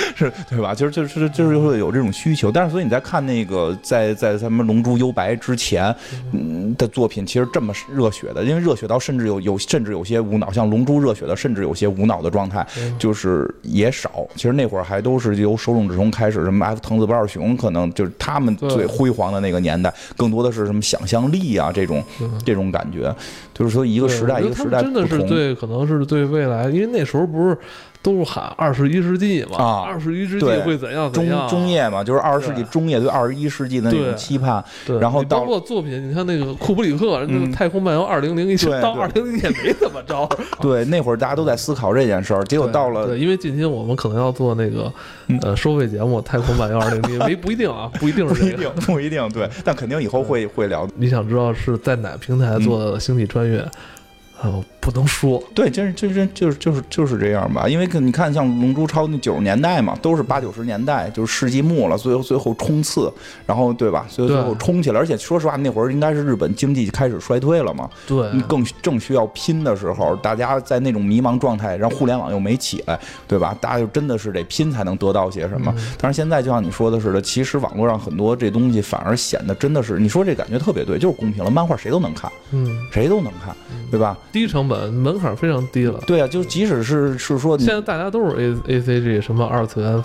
[0.16, 0.74] 是对吧？
[0.74, 5.94] 就是就是就是会有这种需求，但是所以你在看那个在在咱们《龙珠》幽白之前，
[6.32, 14.26] 嗯的作品，其实这么热血的，因为热血到甚至有有甚至有些无脑，像《龙珠》热血的，甚至有些无脑的状态，嗯就是也少。
[14.34, 23.14] 其实那会儿还都是由手冢治虫开始，什么 F 藤子不二雄，可能就是他们最辉煌的那个年代，更多的是什么想象力啊这种嗯这种感觉，
[23.54, 25.06] 就是说一个时代一个时代真的。
[25.06, 27.56] 是对，可能是对未来，因为那时候不是
[28.06, 40.28] 都是喊二十一世纪嘛，啊二十一世纪会怎样怎中样，中叶嘛，就是二十世纪中叶对二十一世纪的那种期盼，对，然后到包括作品，你看那个库布里克，那个嗯《太空漫游二零零一》，对对到二零零也没怎么着。
[40.62, 44.92] 对那会儿大家都在思考这件事儿，结果到了对，因为近期我们可能要做那个
[45.26, 48.62] 嗯呃收费节目《太空漫游二零零一》， 没不一定啊，不一定是这个。
[48.62, 50.88] 一定不一定对，但肯定以后会会聊。
[50.94, 53.58] 你想知道是在哪个平台做的《星际穿越》？
[54.42, 55.42] 呃，不能说。
[55.52, 57.68] 对，真是真真就是就是就是这样吧。
[57.68, 63.12] 因为你看，像《龙珠超》那九十年代嘛，都是八九十年代，就是世纪末了，最后最后冲刺，
[63.44, 64.06] 然后对吧？
[64.08, 65.00] 最后最后冲起来。
[65.00, 73.56] 而且说实话，那会儿应该是日本经济开始衰退了嘛，对，更正需要拼的时候，大家在那种迷茫状态，然后互联网又没起来，对吧？
[73.60, 75.74] 大家就真的是得拼才能得到些什么。
[76.00, 81.50] 但是现在就像你说的似的，其实网络上很多这东西反而显得真的是，你说这感觉特别对，就是公平了。
[81.50, 83.56] 漫画谁都能看，嗯，谁都能看，
[83.90, 84.16] 对吧？
[84.30, 85.98] 低成本，门槛非常低了。
[86.06, 88.36] 对啊，就即使是是说，现在大家都是
[88.68, 90.02] A A C G 什么二次元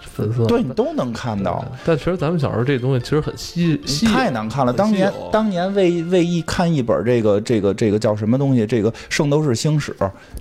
[0.00, 1.64] 粉丝，对你都能看到。
[1.84, 4.72] 但其实咱们小时候这东西其实很稀稀，太难看了。
[4.72, 9.94] 当年当年为为一看一本这个这个这个叫什么东西，这个《圣斗士星矢》，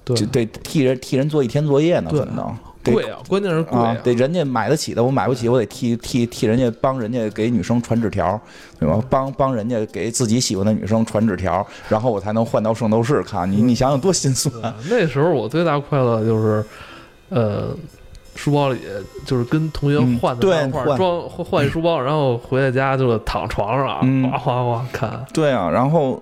[0.03, 2.57] 对，得替人替人做一天作业呢，怎么能？
[2.83, 3.95] 贵啊，关键是贵啊！
[4.03, 8.39] 得人家买得起的，我买不起，我得替替替人家帮人家给女生传纸条，
[8.79, 9.01] 对吧？
[9.09, 13.51] 帮帮人家给自己喜欢的女生传纸条，然后我才能换到圣斗士看。
[13.51, 14.53] 你你想想多心酸。
[14.89, 16.65] 那时候我最大快乐就是，
[17.29, 17.75] 呃，
[18.35, 18.79] 书包里
[19.25, 25.25] 就是跟同学换的漫画，装换一书包，然后回到家就躺床上哗哗哗看。
[25.33, 26.21] 对啊，然后。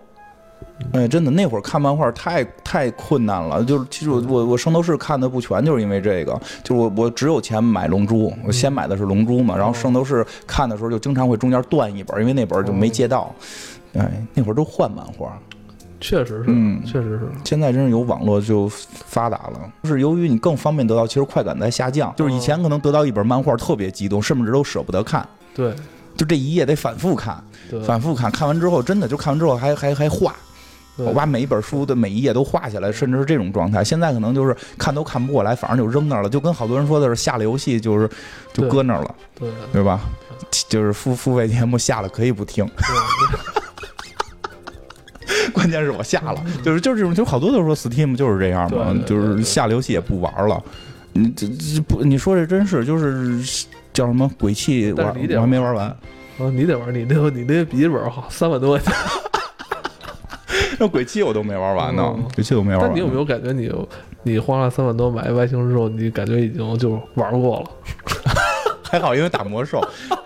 [0.93, 3.63] 哎，真的，那会儿看漫画太太困难了。
[3.63, 6.39] 就是其实我我我圣斗士看的不全，就是因为这个。
[6.63, 9.57] 就是我我只有钱买龙珠，我先买的是龙珠嘛。
[9.57, 13.33] 然后圣斗士看的时候就经常会中间断一本，因为那本就没借到。
[13.93, 15.35] 哎，那会儿都换漫画，
[15.99, 17.27] 确实是，嗯，确实是。
[17.43, 22.13] 现在真是有网络就发达了，就是由于你更方便得到，其实快感在下降。
[22.15, 25.27] 就是以前可能得到一本漫画特别激动，甚至都舍不得看。
[25.55, 25.73] 对，
[26.15, 27.43] 就这一页得反复看，
[27.83, 30.35] 反复看，看完之后真的就看完之后还还还画。
[30.97, 33.83] 我把每一本书的每一页都画下来，甚至是这种状态。
[33.83, 36.29] 现在可能就是看都看不过来，反正就扔那儿了。
[36.29, 38.09] 就跟好多人说的是，下了游戏就是
[38.53, 40.01] 就搁那儿了，对对吧？
[40.69, 42.69] 就是付付费节目下了可以不听，
[45.53, 50.63] 关键是我下了，就是就是这种，就好多都说 Steam 就是这样嘛，就是下了游戏也不玩了。
[51.13, 55.95] 你这这不，你说这真是就是叫什么鬼泣，我我还没玩完。
[56.37, 58.93] 哦，你得玩，你那你那笔记本好三万多块钱。
[60.79, 62.87] 那鬼泣我都没玩完呢，鬼泣都没玩完。
[62.89, 63.71] 但你有没有感觉你
[64.23, 67.69] 你花了三万多买外星之后，你感觉已经就玩过了？
[68.83, 69.81] 还好，因为打魔兽，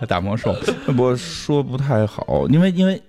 [0.07, 0.55] 打魔兽，
[0.97, 3.01] 我说不太好，因为因为。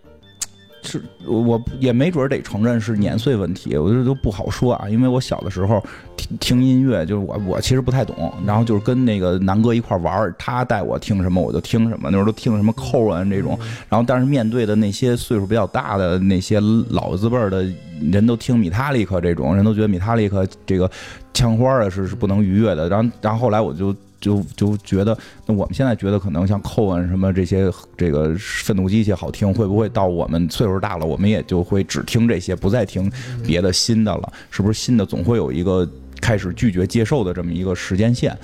[0.83, 4.89] 是，我也没准得承认是年岁问题，我这都不好说啊。
[4.89, 5.83] 因为我小的时候
[6.16, 13.59] 听听音乐，就是我我其实不太懂，然后就是跟那个南哥一块玩，他带我听什么我就听什么，那时候都听什么扣啊这种。
[13.89, 16.61] 然后但是面对的那些岁数比较大的那些
[16.91, 17.64] 老字辈的
[18.11, 20.91] 人都听米塔利克这种，人都觉得米塔利克这个
[21.33, 22.89] 枪花啊是是不能逾越的。
[22.89, 23.95] 然后然后后来我就。
[24.22, 25.14] 就就觉得，
[25.44, 33.10] 那我们现在觉得可能像扣恩什么这些，这个愤怒机器好听，会不会到我们岁数大了，我们也就会只听这些，不再听
[33.44, 34.32] 别的新的了？
[34.50, 35.86] 是不是新的总会有一个
[36.20, 38.34] 开始拒绝接受的这么一个时间线？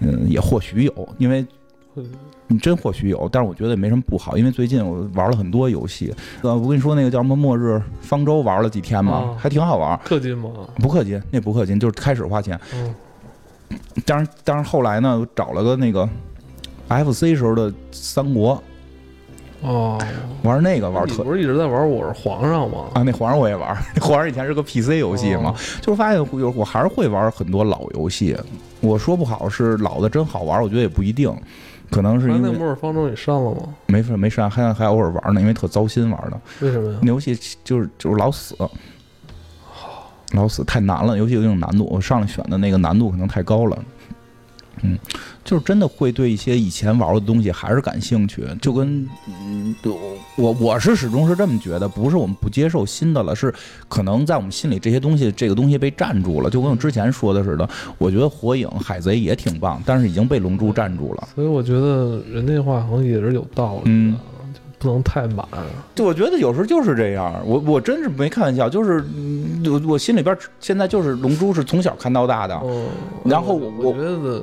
[0.00, 1.46] 嗯，也或许有，因为
[2.48, 6.12] 你真或许有，但是我觉得也没什么不好，因为最近我玩了很多游戏。
[6.42, 9.96] 呃，我跟你说那个叫什么《末日方舟》，玩了几天嘛，还挺好玩。
[10.04, 10.50] 氪金吗？
[10.76, 12.58] 不氪金，那不氪金，就是开始花钱。
[14.04, 16.08] 当然，当然后来呢，找了个那个
[16.88, 18.62] F C 时候的三国，
[19.60, 19.98] 哦，
[20.42, 22.86] 玩那个玩特，不是一直在玩我是皇上吗？
[22.94, 28.36] 啊，那皇上我也玩，那皇上以前是个 P C 游戏嘛，就是发现有我还是会玩很多老游戏。
[28.80, 31.30] 我说不好是老的真好玩，我觉得也不一定，
[31.90, 33.74] 可能是因为那末日方舟你删了吗？
[33.86, 36.40] 没没删，还还偶尔玩呢，因为特糟心玩的。
[36.60, 36.98] 为什么呀？
[37.02, 38.56] 那游戏就是就是老死。
[40.32, 43.78] 老死太难了，尤其有这种难度，我上来选的那个难度可能太高了。
[44.82, 44.98] 嗯，
[45.44, 49.74] 就是真的会对一些以前玩的东西还是感兴趣，就跟嗯，
[50.36, 53.52] 我我是始终是这么觉得，不是我们不接受新的了，是
[53.88, 57.68] 可能在我们心里这些东西，这个东西被占住了，就跟我之前说的似的。
[57.98, 61.28] 我觉得火影、海贼也挺棒，但是已经被龙珠占住了。
[61.34, 63.82] 所以我觉得人那话好像也是有道理。
[63.84, 64.16] 嗯。
[64.80, 65.46] 不能太满，
[65.94, 69.04] 就我觉得有时候就是这样，我我真是没开玩笑，就是
[69.66, 72.60] 我我心里边现在就是龙珠是从小看到大的，
[73.24, 74.42] 然后我觉得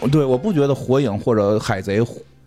[0.00, 2.00] 我对我不觉得火影或者海贼。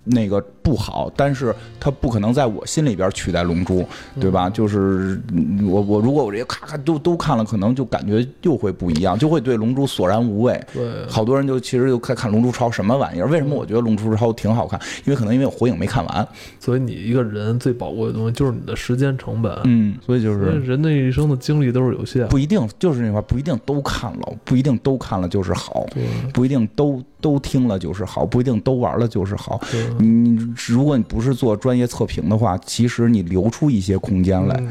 [0.08, 3.88] 那个不好，但是它不可能在我心里边取代龙珠，
[4.20, 4.50] 对吧？
[4.50, 5.22] 就是
[5.64, 10.60] 我我如果我这些咔咔都都看了，可能就感觉又会不一样，就会对龙珠索然无味。
[10.74, 13.28] 对，好多人就其实就看看龙珠超什么玩意儿？
[13.28, 14.80] 为什么我觉得龙珠超挺好看？
[15.06, 16.28] 因为可能因为火影没看完。
[16.60, 19.56] 所以你一个人最宝贵的东西就是你的时间成本。
[19.66, 25.86] 嗯，所以就是人的一生的精力都是有限，不一定就是那块，不一定都看了，不一定都看了就是好，
[26.34, 27.00] 不一定都。
[27.22, 29.60] 都听了就是好，不一定都玩了就是好。
[29.98, 34.64] 你如果你不是做专业测评的话，其实你留出一些空间来，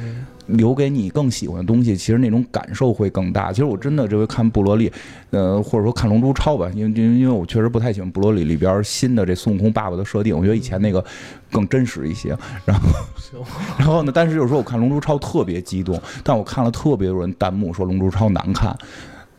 [0.46, 3.50] 留给你更喜欢的东西，其实那种感受会更大。
[3.50, 4.92] 其实我真的这回看布罗利，
[5.30, 11.04] 呃，或者说看《龙珠超》吧，因为因为因为我确实不太喜欢布罗利里边新的这孙悟空爸爸的设定，我觉得以前那个
[11.50, 12.36] 更真实一些。
[12.66, 12.88] 然后，
[13.78, 18.76] 然后呢，但是就是说我看《龙珠超》特别激动，但我看了特别多人弹幕说《龙珠超》难看，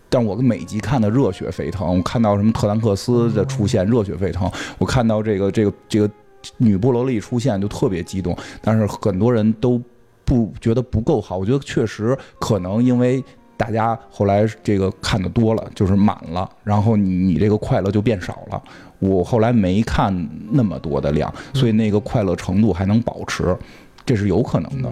[0.09, 1.97] 但我每集看的热血沸腾。
[1.97, 4.49] 我看到什么特兰克斯的出现，热血沸腾；
[4.79, 6.09] 我看到这个这个这个
[6.57, 8.37] 女布罗利出现，就特别激动。
[8.61, 9.81] 但是很多人都。
[10.27, 13.23] 不觉得不够好，我觉得确实可能因为
[13.55, 18.59] 大家后来这个看的多了，就是满了，然后你你这个快乐就变少了。
[18.97, 20.11] 我后来没看
[20.49, 23.55] 那么多的量，所以那个快乐程度还能保持，
[24.03, 24.89] 这是有可能的。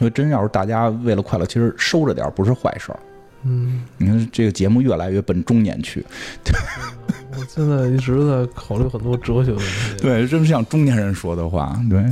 [0.00, 3.00] 因为真要是大家为了快乐，其实收着点不是坏事儿。
[3.44, 6.04] 嗯，你看这个节目越来越奔中年去。
[7.38, 9.66] 我现在一直在考虑很多哲学问题。
[10.02, 11.78] 对，真是像中年人说的话。
[11.88, 12.04] 对。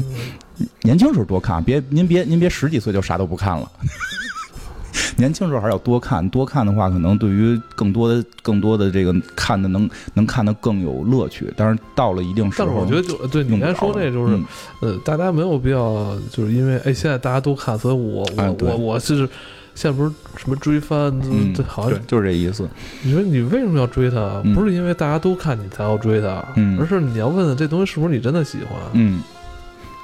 [0.82, 3.70] 年轻时候多看，别您别您别十几岁就啥都不看了。
[5.18, 11.52] 年轻时候还是要多看，多看的话，可能对于更多的更多的这个看的能能看的更有乐趣。
[11.56, 14.38] 但是到了一定时候，但是我觉得就对你刚才说那，就是
[14.80, 19.28] 呃，大家没有必要，就是因为哎，现在大家都看，所以我我我我是
[19.76, 21.14] 现在不是什么追番，
[21.54, 22.68] 这好像就是这意思。
[23.02, 24.42] 你说你为什么要追他？
[24.52, 26.44] 不是因为大家都看你才要追他，
[26.80, 28.80] 而是你要问问这东西是不是你真的喜欢？
[28.94, 29.22] 嗯。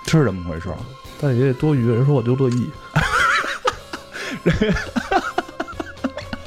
[0.04, 0.68] 是这么回事，
[1.20, 1.88] 但也得多余。
[1.88, 2.68] 人说我就乐意，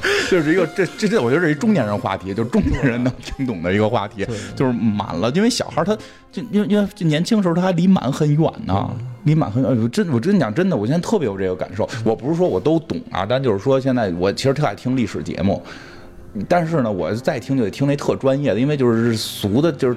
[0.30, 5.30] 就是一个这这这，我觉得是一中年人话题，就是中年人能听懂的一个话题，就是满了。
[5.30, 5.96] 因为小孩他
[6.32, 8.90] 就因为因为年轻时候他还离满很远呢，
[9.24, 9.82] 离满很远。
[9.82, 11.88] 我真我真讲真的，我现在特别有这个感受。
[12.04, 15.62] 我不是说我都懂啊，但就是说现在我其实特爱听历史节目，
[16.48, 19.96] 但是呢，我再听就得听那特专业的，因为就是俗的，就是。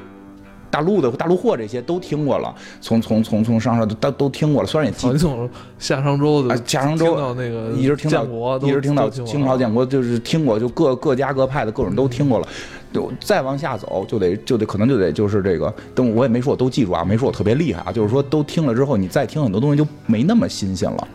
[0.71, 5.11] 大陆的大陆货这些都听过了，从从从从上上都都听过了，虽然也记。
[5.17, 8.23] 从夏商周的夏商周到那个一直听到
[8.59, 12.47] 一直听到清朝建国，就是听过，就各各家各派的各种都听过了。
[12.91, 21.07] 就再往下走，就得就得可能就得就是这个，等我也没说我都记住啊，没说我特别厉害啊，就是说都听了之后，你再听很多东西就没那么新鲜了。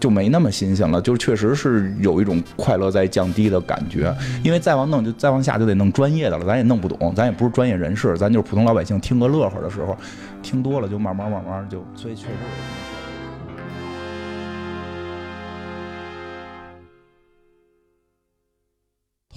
[0.00, 4.12] 就没那么新鲜了，就确实是有一种快乐在降低的感觉，
[4.42, 9.94] 因为再往弄就再往下就得弄专业的了，咱也弄不懂，咱也不是专业人士，咱就是普通老百姓听个乐呵的时候，
[10.42, 12.30] 听多了就慢慢慢慢就，所以确实。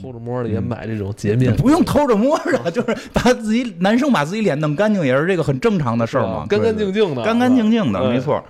[0.01, 8.43] 偷着摸的也买这种洁面，不用偷着摸着，就是把自己男生把自己脸弄干净也是这个很正常的事儿嘛，干干净净的，干干净净的，没错。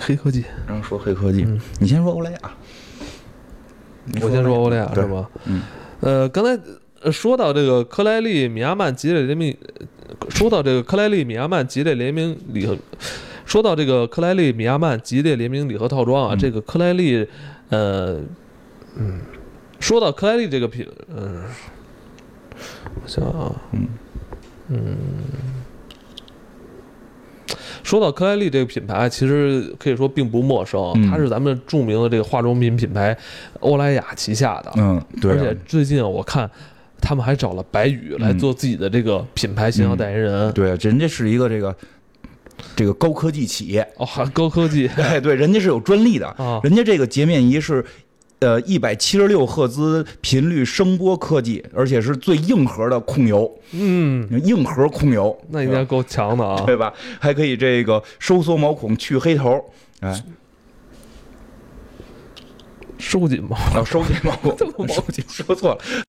[0.00, 1.46] 黑科技，然后说黑科技，
[1.80, 2.38] 你先说欧莱雅，
[4.20, 5.28] 我先说欧莱雅是吧？
[5.46, 5.62] 嗯，
[6.00, 9.56] 呃，刚才说到这个克莱利米亚曼吉列联名，
[10.28, 12.76] 说到这个克莱利米亚曼吉列联名礼盒，
[13.44, 17.26] 说到这个克莱利米亚曼吉列联名礼盒套装啊，这个克莱利，
[17.70, 18.20] 呃，
[18.96, 19.20] 嗯，
[19.80, 21.44] 说到克莱利这个品，嗯，
[23.02, 23.88] 我想啊，嗯，
[24.68, 24.96] 嗯。
[27.86, 33.16] 说到科莱丽这个品牌，其实可以说并不陌生，它是咱们著名的这个化妆品品牌
[33.60, 34.72] 欧莱雅旗下的。
[34.76, 35.30] 嗯，对。
[35.30, 36.50] 而且最近我看，
[37.00, 40.52] 他们还找了白宇来做自己的这个品牌形象代言人。
[40.52, 41.76] 对，人家是一个这个
[42.74, 44.88] 这个高科技企业哦，高科技。
[44.98, 47.84] 哎，对，人家是有专利的，人家这个洁面仪是。
[48.40, 56.92] 呃，一百七十六赫兹频率声波科技，而且是最硬核的控油，嗯，硬核控油，那应该够强的啊， 对吧？
[57.18, 59.64] 还可以这个收缩毛孔、去黑头，
[60.00, 60.22] 哎，
[62.98, 65.78] 收紧毛，啊，收紧毛孔， 收紧，说错了。